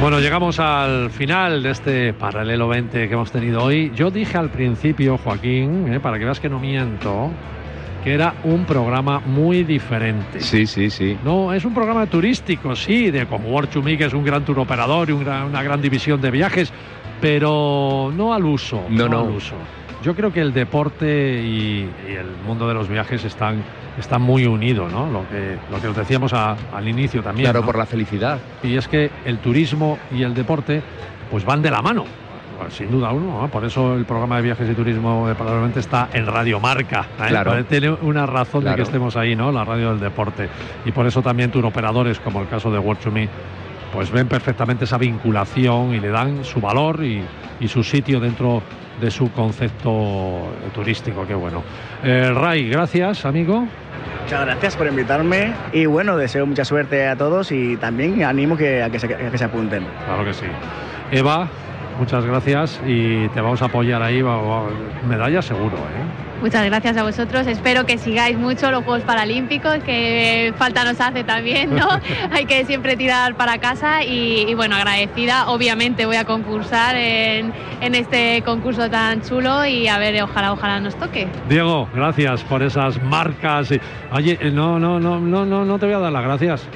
[0.01, 3.91] Bueno, llegamos al final de este paralelo 20 que hemos tenido hoy.
[3.97, 7.31] Yo dije al principio, Joaquín, eh, para que veas que no miento,
[8.05, 10.41] que era un programa muy diferente.
[10.41, 11.19] Sí, sí, sí.
[11.25, 14.45] No, es un programa turístico, sí, de como World to Me, que es un gran
[14.45, 16.73] tour operador y un gran- una gran división de viajes,
[17.21, 18.85] pero no al uso.
[18.89, 19.21] No, no.
[19.23, 19.57] al uso.
[20.03, 23.63] Yo creo que el deporte y, y el mundo de los viajes están,
[23.99, 25.11] están muy unidos, ¿no?
[25.11, 27.47] Lo que, lo que os decíamos a- al inicio también.
[27.47, 27.67] Claro, ¿no?
[27.67, 28.39] por la felicidad.
[28.63, 30.83] Y es que el turismo y el deporte
[31.31, 32.05] pues van de la mano.
[32.71, 33.49] Sin duda uno, ¿no?
[33.49, 37.07] por eso el programa de viajes y turismo de Probablemente está en Radio Marca.
[37.21, 37.25] ¿eh?
[37.29, 37.65] Claro.
[37.65, 39.53] Tiene una razón de que estemos ahí, ¿no?
[39.53, 40.49] La radio del deporte.
[40.85, 43.29] Y por eso también turoperadores, como el caso de World to Me,
[43.93, 47.23] pues ven perfectamente esa vinculación y le dan su valor y,
[47.61, 48.61] y su sitio dentro
[49.01, 51.27] de su concepto turístico.
[51.27, 51.63] Qué bueno.
[52.03, 53.67] Eh, Ray, gracias, amigo.
[54.23, 58.83] Muchas gracias por invitarme y bueno, deseo mucha suerte a todos y también animo que,
[58.83, 59.87] a, que se, a que se apunten.
[60.05, 60.45] Claro que sí.
[61.11, 61.49] Eva,
[61.99, 64.23] muchas gracias y te vamos a apoyar ahí.
[65.09, 66.39] Medalla seguro, ¿eh?
[66.41, 67.49] Muchas gracias a vosotros.
[67.49, 71.89] Espero que sigáis mucho los Juegos Paralímpicos, que falta nos hace también, ¿no?
[72.33, 75.49] Hay que siempre tirar para casa y, y, bueno, agradecida.
[75.51, 80.79] Obviamente voy a concursar en, en este concurso tan chulo y a ver, ojalá, ojalá
[80.79, 81.27] nos toque.
[81.49, 83.73] Diego, gracias por esas marcas.
[83.73, 83.81] y-
[84.13, 86.69] Oye, no, no, no, no, no, no te voy a dar las gracias.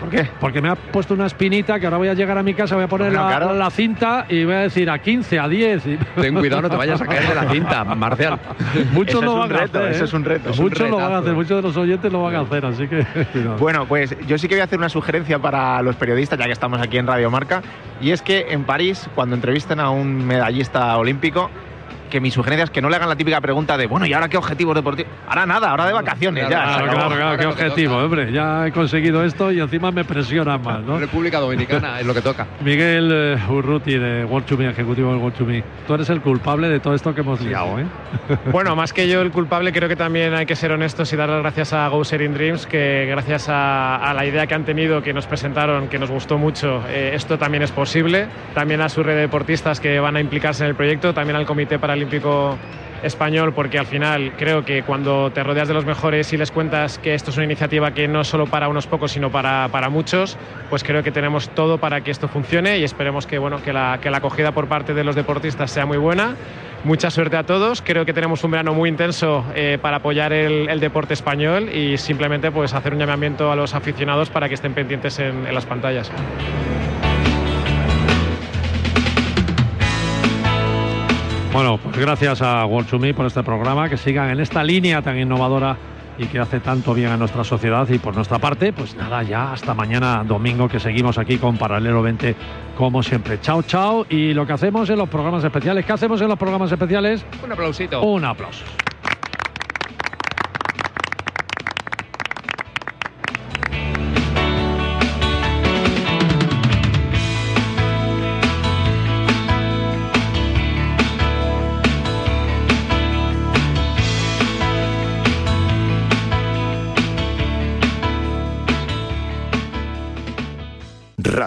[0.00, 0.28] ¿Por qué?
[0.40, 2.84] Porque me ha puesto una espinita que ahora voy a llegar a mi casa, voy
[2.84, 3.54] a poner Bueno, la, claro.
[3.54, 5.86] la cinta y voy a decir a 15, a 10.
[5.86, 8.38] y- Ten cuidado, no te vayas a caer de la cinta, Marcial.
[8.92, 9.82] Muchos lo van a hacer.
[9.92, 10.06] eso ¿eh?
[10.06, 12.40] es un reto, Muchos lo van a hacer, muchos de los oyentes lo van a
[12.40, 13.06] hacer, así que.
[13.58, 16.52] Bueno, pues yo sí que voy a hacer una sugerencia para los periodistas, ya que
[16.52, 17.62] estamos aquí en Radio Marca,
[18.00, 21.50] y es que en París, cuando entrevisten a un medallista olímpico,
[22.12, 24.28] que mi sugerencia es que no le hagan la típica pregunta de, bueno, ¿y ahora
[24.28, 25.10] qué objetivos deportivos?
[25.26, 26.74] Ahora nada, ahora de vacaciones, ya.
[26.74, 28.30] se Claro, claro, claro, qué objetivo, hombre.
[28.30, 30.98] Ya he conseguido esto y encima me presionan más, ¿no?
[30.98, 32.46] República Dominicana es lo que toca.
[32.60, 35.64] Miguel eh, Urruti de World to Me, ejecutivo del World to Me.
[35.86, 37.86] Tú eres el culpable de todo esto que hemos liado, ¿eh?
[38.52, 41.30] Bueno, más que yo el culpable, creo que también hay que ser honestos y dar
[41.30, 45.02] las gracias a Go Sharing Dreams, que gracias a, a la idea que han tenido,
[45.02, 48.26] que nos presentaron, que nos gustó mucho, eh, esto también es posible.
[48.54, 51.46] También a su red de deportistas que van a implicarse en el proyecto, también al
[51.46, 52.58] Comité Paralímpico
[53.04, 56.98] Español, porque al final creo que cuando te rodeas de los mejores y les cuentas
[56.98, 59.88] que esto es una iniciativa que no es solo para unos pocos, sino para, para
[59.88, 60.36] muchos,
[60.70, 63.98] pues creo que tenemos todo para que esto funcione y esperemos que, bueno, que, la,
[64.00, 66.36] que la acogida por parte de los deportistas sea muy buena.
[66.84, 67.82] Mucha suerte a todos.
[67.82, 71.98] Creo que tenemos un verano muy intenso eh, para apoyar el, el deporte español y
[71.98, 75.66] simplemente pues hacer un llamamiento a los aficionados para que estén pendientes en, en las
[75.66, 76.10] pantallas.
[81.52, 85.02] Bueno, pues gracias a World to Me por este programa, que sigan en esta línea
[85.02, 85.76] tan innovadora
[86.16, 87.86] y que hace tanto bien a nuestra sociedad.
[87.90, 92.00] Y por nuestra parte, pues nada, ya hasta mañana domingo que seguimos aquí con Paralelo
[92.00, 92.34] 20
[92.74, 93.38] como siempre.
[93.42, 94.06] Chao, chao.
[94.08, 97.26] Y lo que hacemos en los programas especiales, ¿qué hacemos en los programas especiales?
[97.44, 98.00] Un aplausito.
[98.00, 98.64] Un aplauso.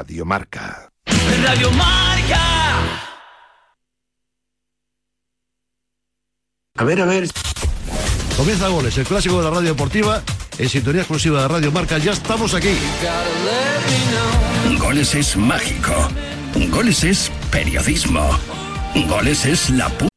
[0.05, 0.91] Radio Marca.
[1.43, 3.01] Radio Marca.
[6.77, 7.27] A ver, a ver.
[8.37, 10.21] Comienza Goles, el clásico de la radio deportiva,
[10.59, 11.97] en sintonía exclusiva de Radio Marca.
[11.97, 12.77] Ya estamos aquí.
[14.77, 16.07] Goles es mágico.
[16.69, 18.29] Goles es periodismo.
[19.07, 20.07] Goles es la pu